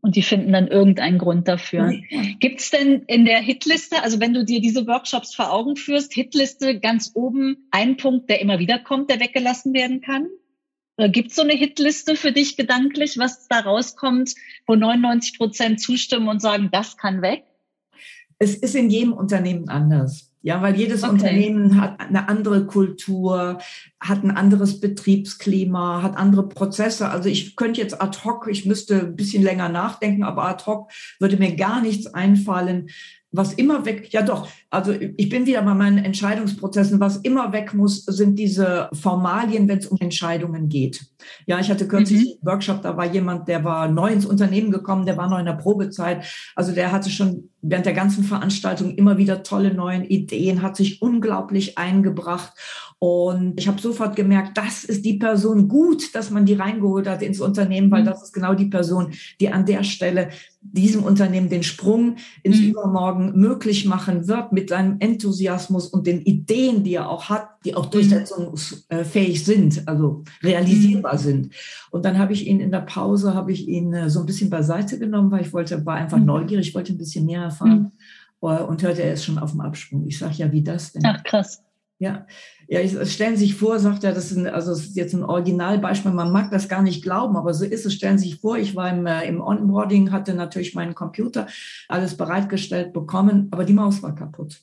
Und 0.00 0.16
die 0.16 0.22
finden 0.22 0.52
dann 0.52 0.68
irgendeinen 0.68 1.18
Grund 1.18 1.48
dafür. 1.48 1.92
Gibt 2.38 2.60
es 2.60 2.70
denn 2.70 3.02
in 3.08 3.24
der 3.24 3.40
Hitliste, 3.40 4.02
also 4.02 4.20
wenn 4.20 4.32
du 4.32 4.44
dir 4.44 4.60
diese 4.60 4.86
Workshops 4.86 5.34
vor 5.34 5.52
Augen 5.52 5.76
führst, 5.76 6.12
Hitliste 6.14 6.78
ganz 6.78 7.12
oben 7.14 7.68
einen 7.70 7.96
Punkt, 7.96 8.30
der 8.30 8.40
immer 8.40 8.58
wieder 8.58 8.78
kommt, 8.78 9.10
der 9.10 9.20
weggelassen 9.20 9.74
werden 9.74 10.00
kann? 10.00 10.28
Gibt 11.10 11.30
es 11.30 11.36
so 11.36 11.42
eine 11.42 11.52
Hitliste 11.52 12.16
für 12.16 12.32
dich 12.32 12.56
gedanklich, 12.56 13.18
was 13.18 13.46
da 13.48 13.60
rauskommt, 13.60 14.34
wo 14.66 14.74
99 14.74 15.38
Prozent 15.38 15.80
zustimmen 15.80 16.28
und 16.28 16.40
sagen, 16.40 16.70
das 16.72 16.96
kann 16.96 17.22
weg? 17.22 17.44
Es 18.38 18.54
ist 18.54 18.74
in 18.74 18.90
jedem 18.90 19.12
Unternehmen 19.12 19.68
anders. 19.68 20.27
Ja, 20.48 20.62
weil 20.62 20.76
jedes 20.76 21.02
okay. 21.02 21.12
Unternehmen 21.12 21.78
hat 21.78 22.00
eine 22.00 22.26
andere 22.26 22.64
Kultur, 22.64 23.58
hat 24.00 24.24
ein 24.24 24.30
anderes 24.30 24.80
Betriebsklima, 24.80 26.00
hat 26.00 26.16
andere 26.16 26.48
Prozesse. 26.48 27.10
Also 27.10 27.28
ich 27.28 27.54
könnte 27.54 27.82
jetzt 27.82 28.00
ad 28.00 28.20
hoc, 28.24 28.48
ich 28.50 28.64
müsste 28.64 29.00
ein 29.00 29.14
bisschen 29.14 29.42
länger 29.42 29.68
nachdenken, 29.68 30.22
aber 30.22 30.48
ad 30.48 30.64
hoc 30.64 30.90
würde 31.20 31.36
mir 31.36 31.54
gar 31.54 31.82
nichts 31.82 32.06
einfallen, 32.06 32.88
was 33.30 33.52
immer 33.52 33.84
weg, 33.84 34.10
ja 34.10 34.22
doch, 34.22 34.48
also 34.70 34.92
ich 34.92 35.28
bin 35.30 35.46
wieder 35.46 35.62
bei 35.62 35.72
meinen 35.72 36.04
Entscheidungsprozessen, 36.04 37.00
was 37.00 37.16
immer 37.18 37.52
weg 37.52 37.72
muss, 37.72 38.04
sind 38.04 38.38
diese 38.38 38.90
Formalien, 38.92 39.66
wenn 39.66 39.78
es 39.78 39.86
um 39.86 39.96
Entscheidungen 39.98 40.68
geht. 40.68 41.06
Ja, 41.46 41.58
ich 41.58 41.70
hatte 41.70 41.88
kürzlich 41.88 42.20
mhm. 42.20 42.26
einen 42.26 42.52
Workshop, 42.52 42.82
da 42.82 42.96
war 42.96 43.06
jemand, 43.06 43.48
der 43.48 43.64
war 43.64 43.88
neu 43.88 44.12
ins 44.12 44.26
Unternehmen 44.26 44.70
gekommen, 44.70 45.06
der 45.06 45.16
war 45.16 45.28
noch 45.28 45.38
in 45.38 45.46
der 45.46 45.54
Probezeit. 45.54 46.26
Also 46.54 46.72
der 46.72 46.92
hatte 46.92 47.08
schon 47.08 47.48
während 47.62 47.86
der 47.86 47.94
ganzen 47.94 48.24
Veranstaltung 48.24 48.94
immer 48.94 49.16
wieder 49.16 49.42
tolle 49.42 49.72
neue 49.72 50.04
Ideen, 50.04 50.62
hat 50.62 50.76
sich 50.76 51.00
unglaublich 51.02 51.78
eingebracht. 51.78 52.52
Und 53.00 53.58
ich 53.58 53.68
habe 53.68 53.80
sofort 53.80 54.16
gemerkt, 54.16 54.58
das 54.58 54.84
ist 54.84 55.04
die 55.04 55.14
Person 55.14 55.68
gut, 55.68 56.14
dass 56.14 56.30
man 56.30 56.46
die 56.46 56.54
reingeholt 56.54 57.08
hat 57.08 57.22
ins 57.22 57.40
Unternehmen, 57.40 57.90
weil 57.90 58.02
mhm. 58.02 58.06
das 58.06 58.22
ist 58.22 58.32
genau 58.32 58.54
die 58.54 58.66
Person, 58.66 59.12
die 59.40 59.50
an 59.50 59.66
der 59.66 59.84
Stelle 59.84 60.30
diesem 60.60 61.04
Unternehmen 61.04 61.48
den 61.48 61.62
Sprung 61.62 62.16
ins 62.42 62.58
mhm. 62.58 62.70
Übermorgen 62.70 63.32
möglich 63.36 63.86
machen 63.86 64.26
wird 64.26 64.52
mit 64.58 64.70
seinem 64.70 64.96
Enthusiasmus 64.98 65.86
und 65.86 66.08
den 66.08 66.20
Ideen, 66.22 66.82
die 66.82 66.94
er 66.94 67.08
auch 67.08 67.28
hat, 67.28 67.48
die 67.64 67.76
auch 67.76 67.86
durchsetzungsfähig 67.86 69.44
sind, 69.44 69.86
also 69.86 70.24
realisierbar 70.42 71.14
mhm. 71.14 71.18
sind. 71.18 71.54
Und 71.92 72.04
dann 72.04 72.18
habe 72.18 72.32
ich 72.32 72.48
ihn 72.48 72.58
in 72.58 72.72
der 72.72 72.80
Pause, 72.80 73.34
habe 73.34 73.52
ich 73.52 73.68
ihn 73.68 73.92
äh, 73.92 74.10
so 74.10 74.18
ein 74.18 74.26
bisschen 74.26 74.50
beiseite 74.50 74.98
genommen, 74.98 75.30
weil 75.30 75.42
ich 75.42 75.52
wollte, 75.52 75.86
war 75.86 75.94
einfach 75.94 76.18
mhm. 76.18 76.26
neugierig, 76.26 76.74
wollte 76.74 76.92
ein 76.92 76.98
bisschen 76.98 77.24
mehr 77.24 77.42
erfahren. 77.42 77.92
Mhm. 78.42 78.48
Äh, 78.48 78.62
und 78.62 78.82
hörte, 78.82 79.04
er 79.04 79.12
ist 79.12 79.24
schon 79.24 79.38
auf 79.38 79.52
dem 79.52 79.60
Absprung. 79.60 80.04
Ich 80.08 80.18
sage, 80.18 80.34
ja, 80.34 80.50
wie 80.50 80.62
das 80.62 80.90
denn? 80.92 81.02
Ach, 81.06 81.22
krass. 81.22 81.62
Ja, 82.00 82.26
ja, 82.68 82.80
ich, 82.80 82.92
stellen 83.12 83.36
Sie 83.36 83.46
sich 83.46 83.56
vor, 83.56 83.80
sagt 83.80 84.04
er, 84.04 84.12
das 84.12 84.30
ist, 84.30 84.36
ein, 84.36 84.46
also 84.46 84.70
das 84.70 84.80
ist 84.80 84.96
jetzt 84.96 85.14
ein 85.14 85.24
Originalbeispiel, 85.24 86.12
man 86.12 86.30
mag 86.30 86.50
das 86.52 86.68
gar 86.68 86.80
nicht 86.80 87.02
glauben, 87.02 87.36
aber 87.36 87.54
so 87.54 87.64
ist 87.64 87.86
es. 87.86 87.94
Stellen 87.94 88.18
Sie 88.18 88.28
sich 88.28 88.40
vor, 88.40 88.56
ich 88.56 88.76
war 88.76 88.90
im, 88.90 89.04
äh, 89.06 89.26
im 89.26 89.40
Onboarding, 89.40 90.12
hatte 90.12 90.34
natürlich 90.34 90.74
meinen 90.74 90.94
Computer, 90.94 91.48
alles 91.88 92.16
bereitgestellt 92.16 92.92
bekommen, 92.92 93.48
aber 93.50 93.64
die 93.64 93.72
Maus 93.72 94.02
war 94.02 94.14
kaputt. 94.14 94.62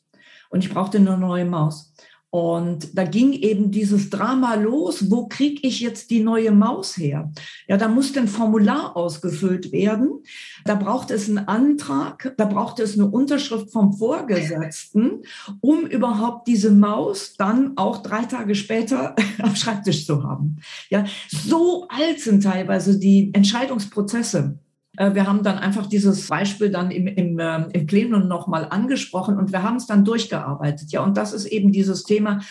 Und 0.49 0.63
ich 0.63 0.69
brauchte 0.69 0.97
eine 0.97 1.17
neue 1.17 1.43
Maus. 1.43 1.93
Und 2.35 2.97
da 2.97 3.05
ging 3.05 3.31
eben 3.31 3.71
dieses 3.71 4.09
Drama 4.09 4.55
los, 4.55 5.09
wo 5.09 5.25
kriege 5.25 5.65
ich 5.65 5.79
jetzt 5.79 6.09
die 6.09 6.19
neue 6.19 6.51
Maus 6.51 6.97
her? 6.97 7.31
Ja, 7.65 7.77
da 7.77 7.87
musste 7.87 8.19
ein 8.19 8.27
Formular 8.27 8.97
ausgefüllt 8.97 9.71
werden. 9.71 10.21
Da 10.65 10.75
braucht 10.75 11.11
es 11.11 11.29
einen 11.29 11.37
Antrag, 11.37 12.33
da 12.35 12.43
braucht 12.43 12.81
es 12.81 12.95
eine 12.95 13.07
Unterschrift 13.07 13.71
vom 13.71 13.93
Vorgesetzten, 13.93 15.21
um 15.61 15.85
überhaupt 15.85 16.49
diese 16.49 16.71
Maus 16.71 17.35
dann 17.37 17.77
auch 17.77 18.03
drei 18.03 18.25
Tage 18.25 18.53
später 18.55 19.15
am 19.41 19.55
Schreibtisch 19.55 20.05
zu 20.05 20.21
haben. 20.23 20.57
Ja, 20.89 21.05
so 21.29 21.87
alt 21.87 22.19
sind 22.19 22.43
teilweise 22.43 22.99
die 22.99 23.33
Entscheidungsprozesse. 23.33 24.59
Äh, 24.97 25.13
wir 25.13 25.27
haben 25.27 25.43
dann 25.43 25.57
einfach 25.57 25.85
dieses 25.85 26.27
Beispiel 26.27 26.69
dann 26.69 26.91
im, 26.91 27.07
im, 27.07 27.39
ähm, 27.39 27.67
im 27.71 27.85
Plenum 27.85 28.27
nochmal 28.27 28.67
angesprochen 28.69 29.37
und 29.37 29.51
wir 29.51 29.63
haben 29.63 29.77
es 29.77 29.87
dann 29.87 30.05
durchgearbeitet. 30.05 30.91
Ja, 30.91 31.03
und 31.03 31.17
das 31.17 31.33
ist 31.33 31.45
eben 31.45 31.71
dieses 31.71 32.03
Thema, 32.03 32.41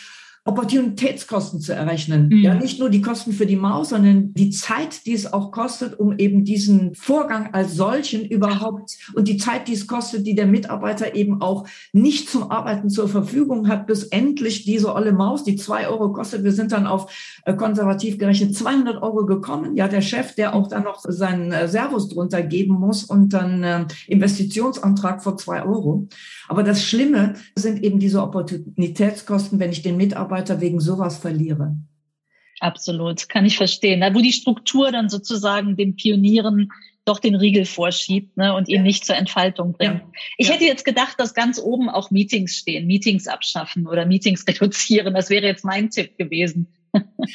Opportunitätskosten 0.46 1.60
zu 1.60 1.72
errechnen. 1.72 2.28
Mhm. 2.28 2.36
Ja, 2.36 2.54
nicht 2.54 2.78
nur 2.78 2.90
die 2.90 3.00
Kosten 3.00 3.32
für 3.32 3.46
die 3.46 3.56
Maus, 3.56 3.88
sondern 3.88 4.34
die 4.34 4.50
Zeit, 4.50 5.06
die 5.06 5.14
es 5.14 5.32
auch 5.32 5.50
kostet, 5.52 5.98
um 5.98 6.18
eben 6.18 6.44
diesen 6.44 6.94
Vorgang 6.94 7.54
als 7.54 7.74
solchen 7.74 8.26
überhaupt 8.26 8.98
und 9.14 9.26
die 9.26 9.38
Zeit, 9.38 9.68
die 9.68 9.72
es 9.72 9.86
kostet, 9.86 10.26
die 10.26 10.34
der 10.34 10.46
Mitarbeiter 10.46 11.14
eben 11.14 11.40
auch 11.40 11.66
nicht 11.94 12.28
zum 12.28 12.50
Arbeiten 12.50 12.90
zur 12.90 13.08
Verfügung 13.08 13.68
hat, 13.68 13.86
bis 13.86 14.04
endlich 14.04 14.66
diese 14.66 14.94
olle 14.94 15.12
Maus, 15.12 15.44
die 15.44 15.56
zwei 15.56 15.88
Euro 15.88 16.12
kostet. 16.12 16.44
Wir 16.44 16.52
sind 16.52 16.72
dann 16.72 16.86
auf 16.86 17.10
äh, 17.46 17.54
konservativ 17.54 18.18
gerechnet 18.18 18.54
200 18.54 19.02
Euro 19.02 19.24
gekommen. 19.24 19.76
Ja, 19.76 19.88
der 19.88 20.02
Chef, 20.02 20.34
der 20.34 20.54
auch 20.54 20.68
dann 20.68 20.84
noch 20.84 21.00
seinen 21.00 21.52
äh, 21.52 21.68
Servus 21.68 22.10
drunter 22.10 22.42
geben 22.42 22.74
muss 22.74 23.02
und 23.04 23.32
dann 23.32 23.62
äh, 23.62 23.86
Investitionsantrag 24.08 25.22
vor 25.22 25.38
zwei 25.38 25.64
Euro. 25.64 26.06
Aber 26.48 26.62
das 26.62 26.84
Schlimme 26.84 27.32
sind 27.56 27.82
eben 27.82 27.98
diese 27.98 28.22
Opportunitätskosten, 28.22 29.58
wenn 29.58 29.70
ich 29.70 29.80
den 29.80 29.96
Mitarbeiter 29.96 30.33
Mitarbeiter 30.34 30.60
wegen 30.60 30.80
sowas 30.80 31.18
verliere. 31.18 31.76
Absolut, 32.60 33.28
kann 33.28 33.44
ich 33.44 33.56
verstehen. 33.56 34.00
Da, 34.00 34.14
wo 34.14 34.20
die 34.20 34.32
Struktur 34.32 34.92
dann 34.92 35.08
sozusagen 35.08 35.76
den 35.76 35.96
Pionieren 35.96 36.70
doch 37.04 37.18
den 37.18 37.34
Riegel 37.34 37.66
vorschiebt 37.66 38.36
ne, 38.36 38.54
und 38.54 38.68
ihn 38.68 38.76
ja. 38.76 38.82
nicht 38.82 39.04
zur 39.04 39.16
Entfaltung 39.16 39.74
bringt. 39.74 40.00
Ja. 40.00 40.12
Ich 40.38 40.48
ja. 40.48 40.54
hätte 40.54 40.64
jetzt 40.64 40.84
gedacht, 40.84 41.20
dass 41.20 41.34
ganz 41.34 41.58
oben 41.58 41.90
auch 41.90 42.10
Meetings 42.10 42.56
stehen, 42.56 42.86
Meetings 42.86 43.26
abschaffen 43.26 43.86
oder 43.86 44.06
Meetings 44.06 44.44
reduzieren. 44.48 45.14
Das 45.14 45.28
wäre 45.30 45.46
jetzt 45.46 45.64
mein 45.64 45.90
Tipp 45.90 46.16
gewesen. 46.16 46.68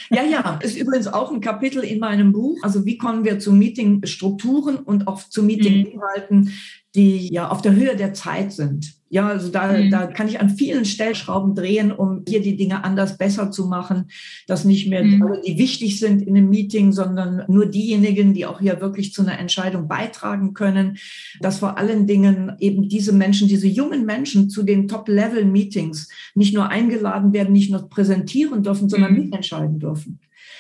Ja, 0.09 0.23
ja, 0.23 0.57
ist 0.63 0.77
übrigens 0.77 1.07
auch 1.07 1.31
ein 1.31 1.41
Kapitel 1.41 1.83
in 1.83 1.99
meinem 1.99 2.31
Buch. 2.31 2.57
Also 2.63 2.85
wie 2.85 2.97
kommen 2.97 3.25
wir 3.25 3.39
zu 3.39 3.51
Meetingstrukturen 3.51 4.77
und 4.77 5.07
auch 5.07 5.21
zu 5.27 5.43
Meetinginhalten, 5.43 6.39
mhm. 6.39 6.53
die 6.95 7.31
ja 7.31 7.49
auf 7.49 7.62
der 7.62 7.73
Höhe 7.73 7.95
der 7.97 8.13
Zeit 8.13 8.53
sind. 8.53 8.98
Ja, 9.12 9.28
also 9.28 9.50
da, 9.50 9.74
mhm. 9.74 9.89
da 9.89 10.06
kann 10.06 10.28
ich 10.28 10.39
an 10.39 10.52
vielen 10.52 10.86
Stellschrauben 10.86 11.56
drehen, 11.56 11.91
um 11.91 12.24
hier 12.28 12.41
die 12.41 12.56
Dinge 12.56 12.84
anders 12.84 13.17
besser 13.17 13.50
zu 13.50 13.65
machen, 13.65 14.06
dass 14.45 14.65
nicht 14.65 14.88
mehr 14.88 15.04
mhm. 15.04 15.24
alle, 15.24 15.41
die 15.41 15.58
wichtig 15.58 16.00
sind 16.00 16.22
in 16.22 16.38
einem 16.38 16.50
Meeting, 16.50 16.91
sondern 16.91 17.43
nur 17.48 17.65
diejenigen, 17.65 18.36
die 18.36 18.45
auch 18.45 18.60
hier 18.60 18.82
wirklich 18.82 19.13
zu 19.13 19.24
einer 19.24 19.39
Entscheidung 19.39 19.88
beitragen 19.88 20.54
können, 20.54 20.98
dass 21.41 21.58
vor 21.60 21.80
allen 21.80 22.06
Dingen 22.06 22.52
eben 22.60 22.88
diese 22.88 23.12
Menschen, 23.12 23.48
diese 23.48 23.67
jungen 23.67 24.06
Menschen 24.06 24.50
zu 24.50 24.62
den 24.62 24.88
Top-Level-Meetings 24.88 26.10
nicht 26.36 26.54
nur 26.54 26.69
eingeladen 26.69 27.34
werden, 27.34 27.52
nicht 27.52 27.72
nur 27.72 27.89
präsentieren 27.89 28.62
dürfen, 28.62 28.89
sondern 28.89 29.13
mhm. 29.13 29.24
mitentscheiden 29.24 29.80
dürfen. 29.80 30.19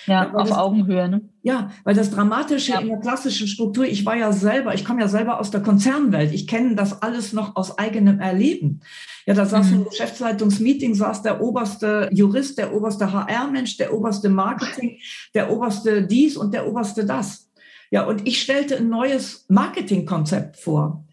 Ja, 0.09 0.33
auf 0.33 0.49
das, 0.49 0.57
Augenhöhe. 0.57 1.07
Ne? 1.07 1.21
Ja, 1.41 1.71
weil 1.83 1.95
das 1.95 2.11
Dramatische 2.11 2.73
ja. 2.73 2.79
in 2.79 2.87
der 2.87 2.99
klassischen 2.99 3.47
Struktur, 3.47 3.85
ich 3.85 4.05
war 4.05 4.17
ja 4.17 4.31
selber, 4.31 4.73
ich 4.73 4.83
komme 4.83 5.01
ja 5.01 5.07
selber 5.07 5.39
aus 5.39 5.51
der 5.51 5.61
Konzernwelt, 5.61 6.33
ich 6.33 6.47
kenne 6.47 6.75
das 6.75 7.01
alles 7.01 7.33
noch 7.33 7.55
aus 7.55 7.77
eigenem 7.77 8.19
Erleben. 8.19 8.81
Ja, 9.25 9.33
da 9.33 9.45
saß 9.45 9.67
mhm. 9.67 9.73
im 9.75 9.85
Geschäftsleitungsmeeting, 9.85 10.95
saß 10.95 11.21
der 11.21 11.41
oberste 11.41 12.09
Jurist, 12.11 12.57
der 12.57 12.73
oberste 12.73 13.11
HR-Mensch, 13.11 13.77
der 13.77 13.93
oberste 13.93 14.29
Marketing, 14.29 14.97
der 15.33 15.51
oberste 15.51 16.03
dies 16.03 16.35
und 16.35 16.53
der 16.53 16.67
oberste 16.67 17.05
das. 17.05 17.49
Ja, 17.91 18.05
und 18.05 18.27
ich 18.27 18.41
stellte 18.41 18.77
ein 18.77 18.89
neues 18.89 19.45
Marketingkonzept 19.47 20.57
vor. 20.57 21.05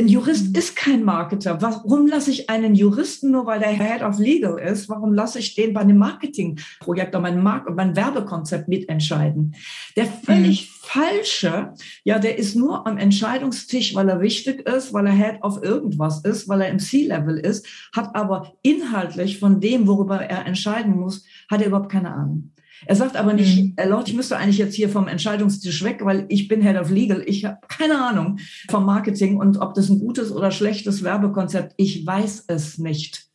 Ein 0.00 0.08
Jurist 0.08 0.56
ist 0.56 0.76
kein 0.76 1.04
Marketer. 1.04 1.60
Warum 1.60 2.06
lasse 2.06 2.30
ich 2.30 2.48
einen 2.48 2.74
Juristen, 2.74 3.32
nur 3.32 3.44
weil 3.44 3.58
der 3.58 3.68
Head 3.68 4.00
of 4.00 4.18
Legal 4.18 4.58
ist, 4.58 4.88
warum 4.88 5.12
lasse 5.12 5.38
ich 5.38 5.54
den 5.54 5.74
bei 5.74 5.82
einem 5.82 5.98
Marketingprojekt 5.98 7.14
oder 7.14 7.20
meinem, 7.20 7.42
Mark 7.42 7.68
mein 7.76 7.94
Werbekonzept 7.94 8.66
mitentscheiden? 8.66 9.54
Der 9.96 10.06
völlig 10.06 10.62
mhm. 10.62 10.74
falsche, 10.80 11.74
ja, 12.02 12.18
der 12.18 12.38
ist 12.38 12.56
nur 12.56 12.86
am 12.86 12.96
Entscheidungstisch, 12.96 13.94
weil 13.94 14.08
er 14.08 14.22
wichtig 14.22 14.66
ist, 14.66 14.94
weil 14.94 15.06
er 15.06 15.12
Head 15.12 15.42
of 15.42 15.62
irgendwas 15.62 16.24
ist, 16.24 16.48
weil 16.48 16.62
er 16.62 16.70
im 16.70 16.78
C-Level 16.78 17.36
ist, 17.36 17.66
hat 17.94 18.16
aber 18.16 18.54
inhaltlich 18.62 19.38
von 19.38 19.60
dem, 19.60 19.86
worüber 19.86 20.22
er 20.22 20.46
entscheiden 20.46 20.98
muss, 20.98 21.26
hat 21.50 21.60
er 21.60 21.66
überhaupt 21.66 21.92
keine 21.92 22.14
Ahnung. 22.14 22.52
Er 22.86 22.96
sagt 22.96 23.16
aber 23.16 23.32
nicht, 23.32 23.58
mhm. 23.58 23.74
Lord, 23.88 24.08
ich 24.08 24.14
müsste 24.14 24.36
eigentlich 24.36 24.58
jetzt 24.58 24.74
hier 24.74 24.88
vom 24.88 25.08
Entscheidungstisch 25.08 25.82
weg, 25.84 26.00
weil 26.02 26.26
ich 26.28 26.48
bin 26.48 26.62
Head 26.62 26.78
of 26.78 26.90
Legal. 26.90 27.22
Ich 27.26 27.44
habe 27.44 27.58
keine 27.68 28.02
Ahnung 28.02 28.38
vom 28.70 28.84
Marketing 28.84 29.36
und 29.36 29.58
ob 29.58 29.74
das 29.74 29.88
ein 29.88 30.00
gutes 30.00 30.32
oder 30.32 30.50
schlechtes 30.50 31.02
Werbekonzept, 31.02 31.74
ich 31.76 32.06
weiß 32.06 32.44
es 32.48 32.78
nicht. 32.78 33.29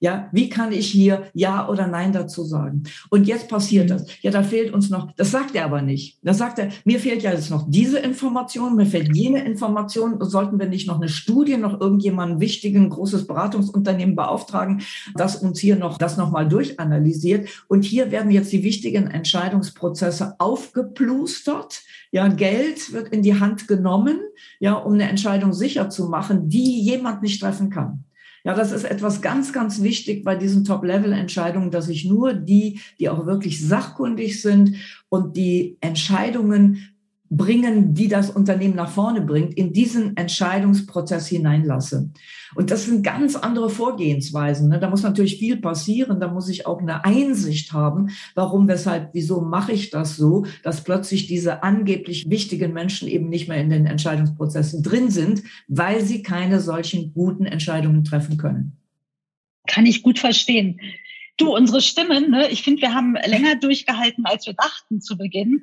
Ja, 0.00 0.28
wie 0.30 0.48
kann 0.48 0.70
ich 0.72 0.88
hier 0.88 1.24
Ja 1.34 1.68
oder 1.68 1.88
Nein 1.88 2.12
dazu 2.12 2.44
sagen? 2.44 2.84
Und 3.10 3.26
jetzt 3.26 3.48
passiert 3.48 3.86
mhm. 3.86 3.88
das. 3.88 4.06
Ja, 4.22 4.30
da 4.30 4.44
fehlt 4.44 4.72
uns 4.72 4.90
noch, 4.90 5.12
das 5.16 5.32
sagt 5.32 5.56
er 5.56 5.64
aber 5.64 5.82
nicht. 5.82 6.18
Da 6.22 6.34
sagt 6.34 6.60
er, 6.60 6.68
mir 6.84 7.00
fehlt 7.00 7.22
ja 7.22 7.32
jetzt 7.32 7.50
noch 7.50 7.66
diese 7.68 7.98
Information, 7.98 8.76
mir 8.76 8.86
fehlt 8.86 9.16
jene 9.16 9.44
Information. 9.44 10.18
Sollten 10.20 10.58
wir 10.60 10.68
nicht 10.68 10.86
noch 10.86 10.96
eine 10.96 11.08
Studie, 11.08 11.56
noch 11.56 11.80
irgendjemanden 11.80 12.38
wichtigen, 12.38 12.88
großes 12.90 13.26
Beratungsunternehmen 13.26 14.14
beauftragen, 14.14 14.82
das 15.14 15.36
uns 15.36 15.58
hier 15.58 15.76
noch, 15.76 15.98
das 15.98 16.16
nochmal 16.16 16.48
durchanalysiert. 16.48 17.48
Und 17.66 17.84
hier 17.84 18.12
werden 18.12 18.30
jetzt 18.30 18.52
die 18.52 18.62
wichtigen 18.62 19.08
Entscheidungsprozesse 19.08 20.36
aufgeplustert. 20.38 21.82
Ja, 22.12 22.28
Geld 22.28 22.92
wird 22.92 23.08
in 23.08 23.22
die 23.22 23.38
Hand 23.38 23.66
genommen, 23.66 24.20
ja, 24.60 24.74
um 24.74 24.94
eine 24.94 25.08
Entscheidung 25.08 25.52
sicher 25.52 25.90
zu 25.90 26.08
machen, 26.08 26.48
die 26.48 26.80
jemand 26.80 27.22
nicht 27.22 27.40
treffen 27.40 27.70
kann. 27.70 28.04
Ja, 28.48 28.54
das 28.54 28.72
ist 28.72 28.84
etwas 28.84 29.20
ganz, 29.20 29.52
ganz 29.52 29.82
wichtig 29.82 30.24
bei 30.24 30.34
diesen 30.34 30.64
Top-Level-Entscheidungen, 30.64 31.70
dass 31.70 31.90
ich 31.90 32.06
nur 32.06 32.32
die, 32.32 32.80
die 32.98 33.10
auch 33.10 33.26
wirklich 33.26 33.62
sachkundig 33.62 34.40
sind 34.40 34.76
und 35.10 35.36
die 35.36 35.76
Entscheidungen 35.82 36.97
bringen, 37.30 37.94
die 37.94 38.08
das 38.08 38.30
Unternehmen 38.30 38.74
nach 38.74 38.90
vorne 38.90 39.20
bringt, 39.20 39.54
in 39.54 39.72
diesen 39.72 40.16
Entscheidungsprozess 40.16 41.26
hineinlasse. 41.26 42.10
Und 42.54 42.70
das 42.70 42.86
sind 42.86 43.02
ganz 43.02 43.36
andere 43.36 43.68
Vorgehensweisen. 43.68 44.68
Ne? 44.68 44.78
Da 44.78 44.88
muss 44.88 45.02
natürlich 45.02 45.38
viel 45.38 45.58
passieren. 45.58 46.20
Da 46.20 46.28
muss 46.28 46.48
ich 46.48 46.66
auch 46.66 46.80
eine 46.80 47.04
Einsicht 47.04 47.72
haben, 47.72 48.10
warum, 48.34 48.68
weshalb, 48.68 49.10
wieso 49.12 49.42
mache 49.42 49.72
ich 49.72 49.90
das 49.90 50.16
so, 50.16 50.46
dass 50.62 50.84
plötzlich 50.84 51.26
diese 51.26 51.62
angeblich 51.62 52.30
wichtigen 52.30 52.72
Menschen 52.72 53.08
eben 53.08 53.28
nicht 53.28 53.48
mehr 53.48 53.60
in 53.60 53.70
den 53.70 53.86
Entscheidungsprozessen 53.86 54.82
drin 54.82 55.10
sind, 55.10 55.42
weil 55.68 56.00
sie 56.00 56.22
keine 56.22 56.60
solchen 56.60 57.12
guten 57.12 57.44
Entscheidungen 57.44 58.04
treffen 58.04 58.38
können. 58.38 58.78
Kann 59.66 59.84
ich 59.84 60.02
gut 60.02 60.18
verstehen. 60.18 60.80
Du, 61.36 61.54
unsere 61.54 61.82
Stimmen, 61.82 62.30
ne, 62.30 62.48
ich 62.48 62.62
finde, 62.62 62.82
wir 62.82 62.94
haben 62.94 63.14
länger 63.26 63.56
durchgehalten, 63.56 64.24
als 64.24 64.46
wir 64.46 64.54
dachten 64.54 65.00
zu 65.02 65.16
Beginn 65.18 65.62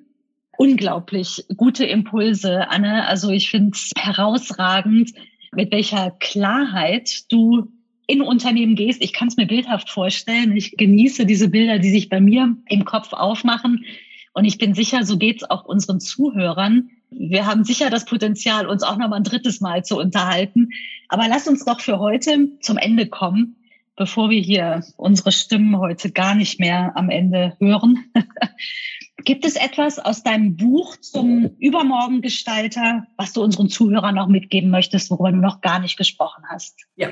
unglaublich 0.57 1.45
gute 1.55 1.85
Impulse, 1.85 2.69
Anne. 2.69 3.07
Also 3.07 3.29
ich 3.29 3.49
finde 3.49 3.71
es 3.73 3.91
herausragend, 3.97 5.11
mit 5.53 5.71
welcher 5.71 6.11
Klarheit 6.19 7.23
du 7.29 7.71
in 8.07 8.21
Unternehmen 8.21 8.75
gehst. 8.75 9.01
Ich 9.01 9.13
kann 9.13 9.27
es 9.27 9.37
mir 9.37 9.47
bildhaft 9.47 9.89
vorstellen. 9.89 10.55
Ich 10.55 10.77
genieße 10.77 11.25
diese 11.25 11.49
Bilder, 11.49 11.79
die 11.79 11.89
sich 11.89 12.09
bei 12.09 12.19
mir 12.19 12.55
im 12.67 12.85
Kopf 12.85 13.13
aufmachen. 13.13 13.85
Und 14.33 14.45
ich 14.45 14.57
bin 14.57 14.73
sicher, 14.73 15.05
so 15.05 15.17
geht 15.17 15.37
es 15.37 15.49
auch 15.49 15.65
unseren 15.65 15.99
Zuhörern. 15.99 16.89
Wir 17.09 17.45
haben 17.45 17.63
sicher 17.63 17.89
das 17.89 18.05
Potenzial, 18.05 18.67
uns 18.67 18.83
auch 18.83 18.97
noch 18.97 19.07
mal 19.07 19.15
ein 19.15 19.23
drittes 19.23 19.61
Mal 19.61 19.85
zu 19.85 19.97
unterhalten. 19.97 20.69
Aber 21.07 21.27
lass 21.27 21.47
uns 21.47 21.63
doch 21.65 21.79
für 21.79 21.99
heute 21.99 22.49
zum 22.59 22.77
Ende 22.77 23.07
kommen, 23.07 23.55
bevor 23.95 24.29
wir 24.29 24.41
hier 24.41 24.83
unsere 24.97 25.31
Stimmen 25.31 25.77
heute 25.77 26.11
gar 26.11 26.35
nicht 26.35 26.59
mehr 26.59 26.91
am 26.95 27.09
Ende 27.09 27.55
hören. 27.59 28.03
Gibt 29.25 29.43
es 29.43 29.55
etwas 29.55 29.99
aus 29.99 30.23
deinem 30.23 30.55
Buch 30.55 30.97
zum 30.97 31.49
Übermorgengestalter, 31.59 33.07
was 33.17 33.33
du 33.33 33.41
unseren 33.43 33.69
Zuhörern 33.69 34.15
noch 34.15 34.27
mitgeben 34.27 34.69
möchtest, 34.69 35.09
worüber 35.09 35.31
du 35.31 35.37
noch 35.37 35.61
gar 35.61 35.79
nicht 35.79 35.97
gesprochen 35.97 36.43
hast? 36.47 36.85
Ja, 36.95 37.09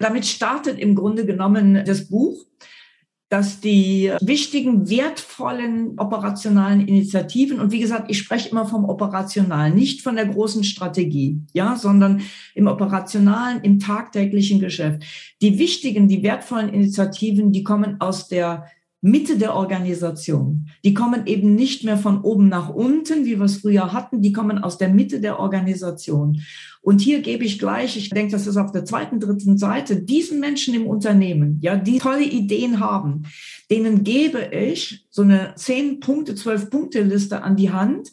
damit 0.00 0.26
startet 0.26 0.78
im 0.78 0.94
Grunde 0.94 1.26
genommen 1.26 1.84
das 1.84 2.08
Buch 2.08 2.46
dass 3.30 3.60
die 3.60 4.10
wichtigen, 4.20 4.90
wertvollen 4.90 5.96
operationalen 6.00 6.86
Initiativen, 6.86 7.60
und 7.60 7.70
wie 7.70 7.78
gesagt, 7.78 8.10
ich 8.10 8.18
spreche 8.18 8.48
immer 8.48 8.66
vom 8.66 8.84
Operationalen, 8.84 9.72
nicht 9.72 10.02
von 10.02 10.16
der 10.16 10.26
großen 10.26 10.64
Strategie, 10.64 11.40
ja, 11.52 11.76
sondern 11.76 12.22
im 12.56 12.66
Operationalen, 12.66 13.62
im 13.62 13.78
tagtäglichen 13.78 14.58
Geschäft. 14.58 15.04
Die 15.40 15.60
wichtigen, 15.60 16.08
die 16.08 16.24
wertvollen 16.24 16.74
Initiativen, 16.74 17.52
die 17.52 17.62
kommen 17.62 18.00
aus 18.00 18.26
der 18.26 18.66
Mitte 19.02 19.38
der 19.38 19.54
Organisation. 19.54 20.66
Die 20.84 20.92
kommen 20.92 21.26
eben 21.26 21.54
nicht 21.54 21.84
mehr 21.84 21.96
von 21.96 22.20
oben 22.20 22.48
nach 22.48 22.68
unten, 22.68 23.24
wie 23.24 23.38
wir 23.38 23.46
es 23.46 23.58
früher 23.58 23.92
hatten, 23.92 24.20
die 24.20 24.32
kommen 24.32 24.58
aus 24.58 24.76
der 24.76 24.90
Mitte 24.90 25.20
der 25.20 25.38
Organisation. 25.38 26.42
Und 26.82 27.00
hier 27.00 27.20
gebe 27.20 27.44
ich 27.44 27.58
gleich, 27.58 27.96
ich 27.96 28.10
denke, 28.10 28.32
das 28.32 28.46
ist 28.46 28.56
auf 28.56 28.72
der 28.72 28.84
zweiten, 28.84 29.20
dritten 29.20 29.58
Seite, 29.58 29.96
diesen 29.96 30.40
Menschen 30.40 30.74
im 30.74 30.86
Unternehmen, 30.86 31.58
ja, 31.60 31.76
die 31.76 31.98
tolle 31.98 32.24
Ideen 32.24 32.80
haben, 32.80 33.24
denen 33.70 34.04
gebe 34.04 34.50
ich 34.52 35.06
so 35.10 35.22
eine 35.22 35.54
zehn 35.56 36.00
Punkte, 36.00 36.34
zwölf 36.34 36.70
Punkte 36.70 37.02
Liste 37.02 37.42
an 37.42 37.56
die 37.56 37.70
Hand, 37.70 38.10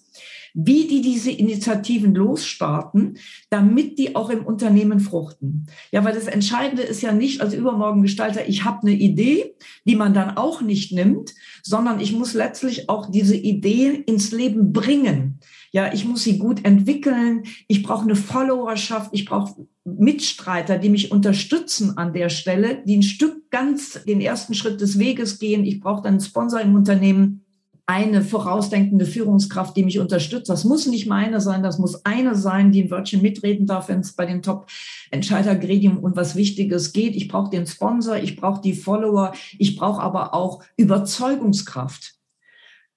wie 0.59 0.87
die 0.87 1.01
diese 1.01 1.29
Initiativen 1.29 2.15
losstarten, 2.15 3.19
damit 3.51 3.99
die 3.99 4.15
auch 4.15 4.31
im 4.31 4.43
Unternehmen 4.43 4.99
fruchten. 4.99 5.67
Ja, 5.91 6.03
weil 6.03 6.15
das 6.15 6.25
Entscheidende 6.25 6.81
ist 6.81 7.03
ja 7.03 7.11
nicht 7.11 7.41
als 7.41 7.53
Übermorgengestalter, 7.53 8.49
ich 8.49 8.65
habe 8.65 8.87
eine 8.87 8.95
Idee, 8.95 9.53
die 9.85 9.95
man 9.95 10.15
dann 10.15 10.35
auch 10.35 10.61
nicht 10.61 10.91
nimmt, 10.91 11.35
sondern 11.61 11.99
ich 11.99 12.11
muss 12.11 12.33
letztlich 12.33 12.89
auch 12.89 13.11
diese 13.11 13.35
Idee 13.35 14.03
ins 14.07 14.31
Leben 14.31 14.73
bringen. 14.73 15.39
Ja, 15.71 15.93
ich 15.93 16.05
muss 16.05 16.23
sie 16.23 16.39
gut 16.39 16.65
entwickeln. 16.65 17.43
Ich 17.67 17.83
brauche 17.83 18.05
eine 18.05 18.15
Followerschaft. 18.15 19.11
Ich 19.13 19.25
brauche 19.25 19.67
Mitstreiter, 19.83 20.79
die 20.79 20.89
mich 20.89 21.11
unterstützen 21.11 21.99
an 21.99 22.13
der 22.13 22.29
Stelle, 22.29 22.81
die 22.83 22.97
ein 22.97 23.03
Stück 23.03 23.51
ganz 23.51 24.03
den 24.05 24.21
ersten 24.21 24.55
Schritt 24.55 24.81
des 24.81 24.97
Weges 24.97 25.37
gehen. 25.37 25.65
Ich 25.65 25.79
brauche 25.81 26.01
dann 26.01 26.13
einen 26.13 26.21
Sponsor 26.21 26.61
im 26.61 26.73
Unternehmen 26.73 27.43
eine 27.87 28.21
vorausdenkende 28.21 29.05
Führungskraft, 29.05 29.75
die 29.77 29.83
mich 29.83 29.97
unterstützt. 29.97 30.49
Das 30.49 30.65
muss 30.65 30.87
nicht 30.87 31.07
meine 31.07 31.39
sein, 31.39 31.63
das 31.63 31.79
muss 31.79 32.05
eine 32.05 32.35
sein, 32.35 32.73
die 32.73 32.83
ein 32.83 32.91
Wörtchen 32.91 33.21
mitreden 33.21 33.65
darf, 33.65 33.87
wenn 33.87 34.01
es 34.01 34.11
bei 34.11 34.25
den 34.25 34.41
Top-Entscheider-Gremium 34.41 35.97
um 35.99 36.15
was 36.15 36.35
Wichtiges 36.35 36.91
geht. 36.91 37.15
Ich 37.15 37.29
brauche 37.29 37.49
den 37.49 37.65
Sponsor, 37.65 38.17
ich 38.17 38.35
brauche 38.35 38.61
die 38.61 38.73
Follower, 38.73 39.31
ich 39.57 39.77
brauche 39.77 40.01
aber 40.01 40.33
auch 40.33 40.63
Überzeugungskraft. 40.75 42.15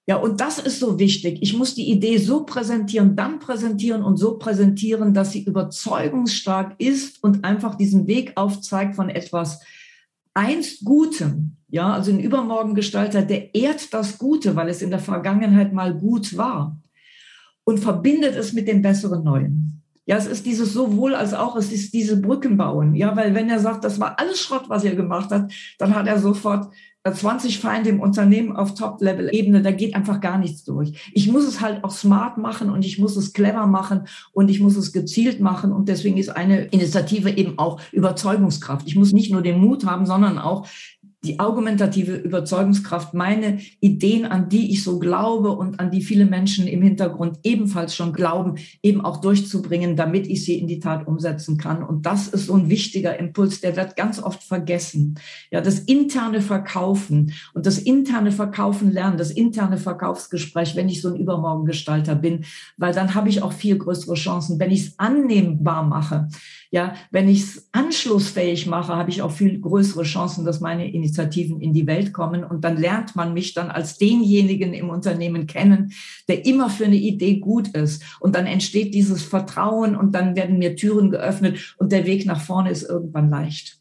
Ja, 0.07 0.17
und 0.17 0.41
das 0.41 0.59
ist 0.59 0.79
so 0.79 0.99
wichtig. 0.99 1.37
Ich 1.41 1.55
muss 1.55 1.73
die 1.73 1.89
Idee 1.89 2.17
so 2.17 2.43
präsentieren, 2.43 3.15
dann 3.15 3.39
präsentieren 3.39 4.03
und 4.03 4.17
so 4.17 4.37
präsentieren, 4.37 5.13
dass 5.13 5.31
sie 5.31 5.43
überzeugungsstark 5.43 6.75
ist 6.79 7.23
und 7.23 7.45
einfach 7.45 7.75
diesen 7.75 8.07
Weg 8.07 8.33
aufzeigt 8.35 8.95
von 8.95 9.09
etwas 9.09 9.61
einst 10.33 10.85
Gutem, 10.85 11.57
ja, 11.67 11.93
also 11.93 12.11
ein 12.11 12.19
Übermorgengestalter, 12.19 13.21
der 13.21 13.55
ehrt 13.55 13.93
das 13.93 14.17
Gute, 14.17 14.55
weil 14.55 14.69
es 14.69 14.81
in 14.81 14.89
der 14.89 14.99
Vergangenheit 14.99 15.73
mal 15.73 15.93
gut 15.93 16.37
war 16.37 16.77
und 17.63 17.79
verbindet 17.79 18.35
es 18.35 18.53
mit 18.53 18.67
dem 18.67 18.81
besseren 18.81 19.23
Neuen. 19.23 19.81
Ja, 20.05 20.17
es 20.17 20.25
ist 20.25 20.45
dieses 20.45 20.73
sowohl 20.73 21.15
als 21.15 21.33
auch, 21.33 21.55
es 21.55 21.71
ist 21.71 21.93
diese 21.93 22.19
Brücken 22.19 22.57
bauen. 22.57 22.95
Ja, 22.95 23.15
weil 23.15 23.35
wenn 23.35 23.49
er 23.49 23.59
sagt, 23.59 23.83
das 23.85 23.99
war 23.99 24.19
alles 24.19 24.41
Schrott, 24.41 24.65
was 24.67 24.83
er 24.83 24.95
gemacht 24.95 25.31
hat, 25.31 25.53
dann 25.77 25.95
hat 25.95 26.07
er 26.07 26.19
sofort 26.19 26.73
20 27.03 27.59
Feinde 27.59 27.89
im 27.89 27.99
Unternehmen 27.99 28.55
auf 28.55 28.75
Top-Level-Ebene, 28.75 29.63
da 29.63 29.71
geht 29.71 29.95
einfach 29.95 30.21
gar 30.21 30.37
nichts 30.37 30.63
durch. 30.63 31.09
Ich 31.13 31.31
muss 31.31 31.45
es 31.45 31.59
halt 31.59 31.83
auch 31.83 31.89
smart 31.89 32.37
machen 32.37 32.69
und 32.69 32.85
ich 32.85 32.99
muss 32.99 33.15
es 33.15 33.33
clever 33.33 33.65
machen 33.65 34.07
und 34.33 34.49
ich 34.51 34.59
muss 34.59 34.77
es 34.77 34.93
gezielt 34.93 35.39
machen 35.39 35.71
und 35.71 35.89
deswegen 35.89 36.17
ist 36.17 36.29
eine 36.29 36.65
Initiative 36.65 37.31
eben 37.31 37.57
auch 37.57 37.81
Überzeugungskraft. 37.91 38.87
Ich 38.87 38.95
muss 38.95 39.13
nicht 39.13 39.31
nur 39.31 39.41
den 39.41 39.59
Mut 39.59 39.85
haben, 39.85 40.05
sondern 40.05 40.37
auch 40.37 40.67
die 41.23 41.39
argumentative 41.39 42.15
Überzeugungskraft, 42.15 43.13
meine 43.13 43.59
Ideen, 43.79 44.25
an 44.25 44.49
die 44.49 44.71
ich 44.71 44.83
so 44.83 44.97
glaube 44.97 45.51
und 45.51 45.79
an 45.79 45.91
die 45.91 46.01
viele 46.01 46.25
Menschen 46.25 46.65
im 46.65 46.81
Hintergrund 46.81 47.39
ebenfalls 47.43 47.95
schon 47.95 48.11
glauben, 48.11 48.55
eben 48.81 49.01
auch 49.01 49.21
durchzubringen, 49.21 49.95
damit 49.95 50.25
ich 50.25 50.43
sie 50.43 50.57
in 50.57 50.67
die 50.67 50.79
Tat 50.79 51.05
umsetzen 51.05 51.57
kann. 51.57 51.83
Und 51.83 52.07
das 52.07 52.27
ist 52.27 52.47
so 52.47 52.55
ein 52.55 52.69
wichtiger 52.69 53.19
Impuls, 53.19 53.61
der 53.61 53.75
wird 53.75 53.95
ganz 53.95 54.21
oft 54.21 54.41
vergessen. 54.41 55.19
Ja, 55.51 55.61
das 55.61 55.79
interne 55.79 56.41
Verkaufen 56.41 57.33
und 57.53 57.67
das 57.67 57.77
interne 57.77 58.31
Verkaufen 58.31 58.91
lernen, 58.91 59.17
das 59.17 59.29
interne 59.29 59.77
Verkaufsgespräch, 59.77 60.75
wenn 60.75 60.89
ich 60.89 61.01
so 61.01 61.09
ein 61.09 61.19
Übermorgengestalter 61.19 62.15
bin, 62.15 62.45
weil 62.77 62.93
dann 62.93 63.13
habe 63.13 63.29
ich 63.29 63.43
auch 63.43 63.53
viel 63.53 63.77
größere 63.77 64.15
Chancen, 64.15 64.59
wenn 64.59 64.71
ich 64.71 64.87
es 64.87 64.99
annehmbar 64.99 65.83
mache. 65.83 66.29
Ja, 66.71 66.95
wenn 67.11 67.27
ich 67.27 67.41
es 67.41 67.69
anschlussfähig 67.73 68.65
mache, 68.65 68.95
habe 68.95 69.09
ich 69.09 69.21
auch 69.21 69.31
viel 69.31 69.59
größere 69.59 70.03
Chancen, 70.03 70.45
dass 70.45 70.61
meine 70.61 70.89
Initiativen 71.11 71.59
in 71.59 71.73
die 71.73 71.87
Welt 71.87 72.13
kommen. 72.13 72.43
Und 72.43 72.63
dann 72.63 72.77
lernt 72.77 73.15
man 73.15 73.33
mich 73.33 73.53
dann 73.53 73.69
als 73.69 73.97
denjenigen 73.97 74.73
im 74.73 74.89
Unternehmen 74.89 75.45
kennen, 75.45 75.93
der 76.27 76.45
immer 76.45 76.69
für 76.69 76.85
eine 76.85 76.95
Idee 76.95 77.39
gut 77.39 77.69
ist. 77.69 78.03
Und 78.19 78.35
dann 78.35 78.45
entsteht 78.45 78.93
dieses 78.93 79.23
Vertrauen 79.23 79.95
und 79.95 80.15
dann 80.15 80.35
werden 80.35 80.57
mir 80.57 80.75
Türen 80.75 81.11
geöffnet 81.11 81.75
und 81.77 81.91
der 81.91 82.05
Weg 82.05 82.25
nach 82.25 82.39
vorne 82.39 82.71
ist 82.71 82.83
irgendwann 82.83 83.29
leicht. 83.29 83.77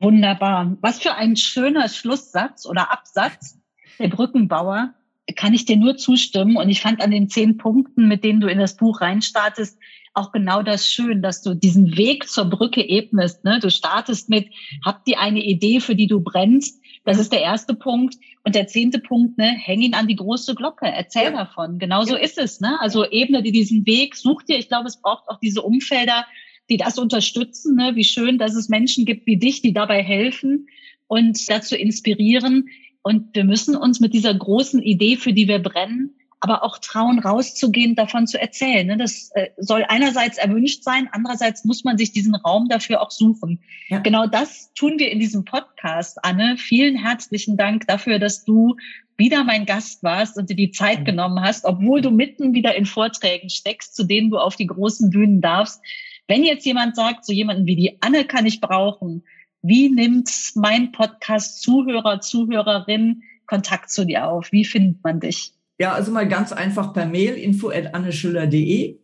Wunderbar. 0.00 0.76
Was 0.80 0.98
für 0.98 1.14
ein 1.14 1.36
schöner 1.36 1.88
Schlusssatz 1.88 2.66
oder 2.66 2.92
Absatz. 2.92 3.58
Der 3.98 4.08
Brückenbauer 4.08 4.92
kann 5.34 5.54
ich 5.54 5.64
dir 5.64 5.76
nur 5.76 5.96
zustimmen. 5.96 6.56
Und 6.56 6.68
ich 6.68 6.80
fand 6.80 7.00
an 7.00 7.10
den 7.10 7.28
zehn 7.28 7.56
Punkten, 7.56 8.06
mit 8.06 8.22
denen 8.22 8.40
du 8.40 8.48
in 8.48 8.58
das 8.58 8.76
Buch 8.76 9.00
reinstartest, 9.00 9.78
auch 10.14 10.32
genau 10.32 10.62
das 10.62 10.88
schön, 10.88 11.20
dass 11.20 11.42
du 11.42 11.54
diesen 11.54 11.96
Weg 11.96 12.28
zur 12.28 12.46
Brücke 12.46 12.80
ebnest. 12.88 13.44
Ne? 13.44 13.58
Du 13.60 13.70
startest 13.70 14.30
mit, 14.30 14.48
habt 14.84 15.06
ihr 15.08 15.20
eine 15.20 15.44
Idee, 15.44 15.80
für 15.80 15.94
die 15.94 16.06
du 16.06 16.20
brennst? 16.20 16.80
Das 17.04 17.18
ist 17.18 17.32
der 17.32 17.42
erste 17.42 17.74
Punkt. 17.74 18.16
Und 18.42 18.54
der 18.54 18.66
zehnte 18.66 18.98
Punkt, 18.98 19.36
ne, 19.36 19.48
häng 19.48 19.82
ihn 19.82 19.94
an 19.94 20.06
die 20.06 20.16
große 20.16 20.54
Glocke, 20.54 20.86
erzähl 20.86 21.24
ja. 21.24 21.30
davon. 21.32 21.78
Genauso 21.78 22.14
ja. 22.14 22.22
ist 22.22 22.38
es. 22.38 22.60
Ne? 22.60 22.80
Also 22.80 23.04
ebne 23.04 23.42
dir 23.42 23.52
diesen 23.52 23.84
Weg, 23.86 24.16
such 24.16 24.42
dir, 24.44 24.56
ich 24.56 24.68
glaube, 24.68 24.86
es 24.86 25.00
braucht 25.00 25.28
auch 25.28 25.38
diese 25.38 25.62
Umfelder, 25.62 26.24
die 26.70 26.78
das 26.78 26.98
unterstützen. 26.98 27.76
Ne? 27.76 27.94
Wie 27.94 28.04
schön, 28.04 28.38
dass 28.38 28.54
es 28.54 28.68
Menschen 28.68 29.04
gibt 29.04 29.26
wie 29.26 29.36
dich, 29.36 29.60
die 29.60 29.72
dabei 29.72 30.02
helfen 30.02 30.68
und 31.08 31.38
dazu 31.48 31.76
inspirieren. 31.76 32.68
Und 33.06 33.36
wir 33.36 33.44
müssen 33.44 33.76
uns 33.76 34.00
mit 34.00 34.14
dieser 34.14 34.34
großen 34.34 34.82
Idee, 34.82 35.16
für 35.16 35.32
die 35.32 35.46
wir 35.46 35.60
brennen, 35.60 36.16
aber 36.40 36.64
auch 36.64 36.78
trauen, 36.78 37.20
rauszugehen, 37.20 37.94
davon 37.94 38.26
zu 38.26 38.36
erzählen. 38.36 38.84
Ne? 38.84 38.96
Das 38.96 39.30
äh, 39.36 39.50
soll 39.58 39.84
einerseits 39.86 40.38
erwünscht 40.38 40.82
sein, 40.82 41.08
andererseits 41.12 41.64
muss 41.64 41.84
man 41.84 41.98
sich 41.98 42.10
diesen 42.10 42.34
Raum 42.34 42.68
dafür 42.68 43.00
auch 43.00 43.12
suchen. 43.12 43.60
Ja. 43.90 44.00
Genau 44.00 44.26
das 44.26 44.72
tun 44.74 44.98
wir 44.98 45.12
in 45.12 45.20
diesem 45.20 45.44
Podcast, 45.44 46.18
Anne. 46.24 46.56
Vielen 46.56 46.96
herzlichen 46.96 47.56
Dank 47.56 47.86
dafür, 47.86 48.18
dass 48.18 48.44
du 48.44 48.74
wieder 49.16 49.44
mein 49.44 49.66
Gast 49.66 50.02
warst 50.02 50.36
und 50.36 50.50
dir 50.50 50.56
die 50.56 50.72
Zeit 50.72 51.02
mhm. 51.02 51.04
genommen 51.04 51.40
hast, 51.40 51.64
obwohl 51.64 52.00
du 52.00 52.10
mitten 52.10 52.54
wieder 52.54 52.74
in 52.74 52.86
Vorträgen 52.86 53.50
steckst, 53.50 53.94
zu 53.94 54.02
denen 54.02 54.30
du 54.30 54.38
auf 54.38 54.56
die 54.56 54.66
großen 54.66 55.10
Bühnen 55.10 55.40
darfst. 55.40 55.80
Wenn 56.26 56.42
jetzt 56.42 56.66
jemand 56.66 56.96
sagt, 56.96 57.24
so 57.24 57.32
jemanden 57.32 57.66
wie 57.66 57.76
die 57.76 57.98
Anne 58.02 58.24
kann 58.24 58.46
ich 58.46 58.60
brauchen, 58.60 59.22
wie 59.66 59.88
nimmt 59.88 60.30
mein 60.54 60.92
Podcast-Zuhörer, 60.92 62.20
Zuhörerin 62.20 63.22
Kontakt 63.46 63.90
zu 63.90 64.04
dir 64.04 64.28
auf? 64.28 64.52
Wie 64.52 64.64
findet 64.64 65.02
man 65.02 65.20
dich? 65.20 65.52
Ja, 65.78 65.92
also 65.92 66.12
mal 66.12 66.28
ganz 66.28 66.52
einfach 66.52 66.92
per 66.92 67.06
Mail 67.06 67.34
info 67.34 67.70
at 67.70 67.94
anneschüller.de. 67.94 68.96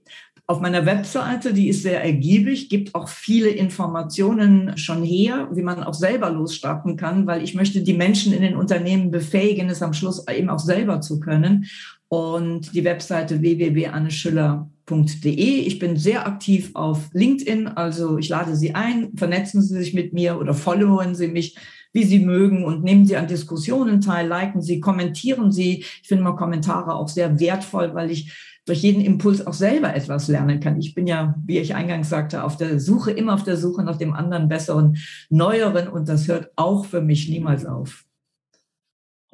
Auf 0.46 0.60
meiner 0.60 0.86
Webseite, 0.86 1.52
die 1.52 1.68
ist 1.68 1.82
sehr 1.82 2.02
ergiebig, 2.02 2.68
gibt 2.68 2.94
auch 2.94 3.08
viele 3.08 3.48
Informationen 3.48 4.76
schon 4.76 5.02
her, 5.02 5.48
wie 5.52 5.62
man 5.62 5.82
auch 5.82 5.94
selber 5.94 6.30
losstarten 6.30 6.96
kann, 6.96 7.26
weil 7.26 7.42
ich 7.42 7.54
möchte 7.54 7.82
die 7.82 7.94
Menschen 7.94 8.32
in 8.32 8.42
den 8.42 8.56
Unternehmen 8.56 9.10
befähigen, 9.10 9.68
es 9.68 9.82
am 9.82 9.94
Schluss 9.94 10.26
eben 10.28 10.48
auch 10.48 10.58
selber 10.58 11.00
zu 11.00 11.20
können. 11.20 11.66
Und 12.08 12.74
die 12.74 12.84
Webseite 12.84 13.40
www.anneschüller.de. 13.40 14.72
Ich 14.90 15.78
bin 15.78 15.96
sehr 15.96 16.26
aktiv 16.26 16.70
auf 16.74 17.08
LinkedIn, 17.12 17.68
also 17.68 18.18
ich 18.18 18.28
lade 18.28 18.56
Sie 18.56 18.74
ein, 18.74 19.12
vernetzen 19.16 19.62
Sie 19.62 19.78
sich 19.78 19.94
mit 19.94 20.12
mir 20.12 20.38
oder 20.38 20.54
followen 20.54 21.14
Sie 21.14 21.28
mich 21.28 21.56
wie 21.92 22.04
Sie 22.04 22.20
mögen 22.20 22.64
und 22.64 22.82
nehmen 22.82 23.06
Sie 23.06 23.16
an 23.16 23.26
Diskussionen 23.28 24.00
teil, 24.00 24.26
liken 24.26 24.62
Sie, 24.62 24.80
kommentieren 24.80 25.52
Sie. 25.52 25.80
Ich 25.80 26.08
finde 26.08 26.24
mal 26.24 26.36
Kommentare 26.36 26.94
auch 26.94 27.08
sehr 27.08 27.38
wertvoll, 27.38 27.94
weil 27.94 28.10
ich 28.10 28.32
durch 28.64 28.82
jeden 28.82 29.02
Impuls 29.02 29.46
auch 29.46 29.52
selber 29.52 29.94
etwas 29.94 30.28
lernen 30.28 30.60
kann. 30.60 30.78
Ich 30.78 30.94
bin 30.94 31.06
ja, 31.06 31.34
wie 31.44 31.58
ich 31.58 31.74
eingangs 31.74 32.08
sagte, 32.08 32.44
auf 32.44 32.56
der 32.56 32.78
Suche, 32.78 33.10
immer 33.10 33.34
auf 33.34 33.42
der 33.42 33.56
Suche 33.56 33.82
nach 33.82 33.96
dem 33.96 34.14
anderen, 34.14 34.48
besseren, 34.48 34.96
neueren 35.30 35.88
und 35.88 36.08
das 36.08 36.28
hört 36.28 36.50
auch 36.56 36.86
für 36.86 37.00
mich 37.00 37.28
niemals 37.28 37.66
auf. 37.66 38.04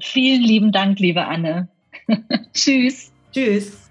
Vielen 0.01 0.43
lieben 0.43 0.73
Dank, 0.73 0.99
liebe 0.99 1.27
Anne. 1.27 1.69
Tschüss. 2.55 3.13
Tschüss. 3.33 3.88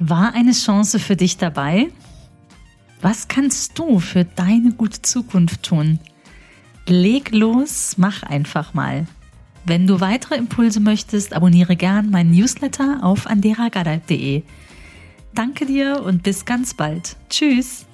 War 0.00 0.34
eine 0.34 0.52
Chance 0.52 0.98
für 0.98 1.14
dich 1.14 1.36
dabei? 1.36 1.88
Was 3.02 3.28
kannst 3.28 3.78
du 3.78 4.00
für 4.00 4.24
deine 4.24 4.72
gute 4.72 5.02
Zukunft 5.02 5.62
tun? 5.62 5.98
Leg 6.86 7.32
los, 7.32 7.96
mach 7.98 8.22
einfach 8.22 8.72
mal. 8.72 9.06
Wenn 9.66 9.86
du 9.86 10.00
weitere 10.00 10.36
Impulse 10.36 10.80
möchtest, 10.80 11.34
abonniere 11.34 11.76
gern 11.76 12.10
meinen 12.10 12.30
Newsletter 12.30 13.00
auf 13.02 13.26
anderagadat.de. 13.26 14.42
Danke 15.34 15.66
dir 15.66 16.02
und 16.02 16.22
bis 16.22 16.46
ganz 16.46 16.72
bald. 16.72 17.16
Tschüss. 17.28 17.84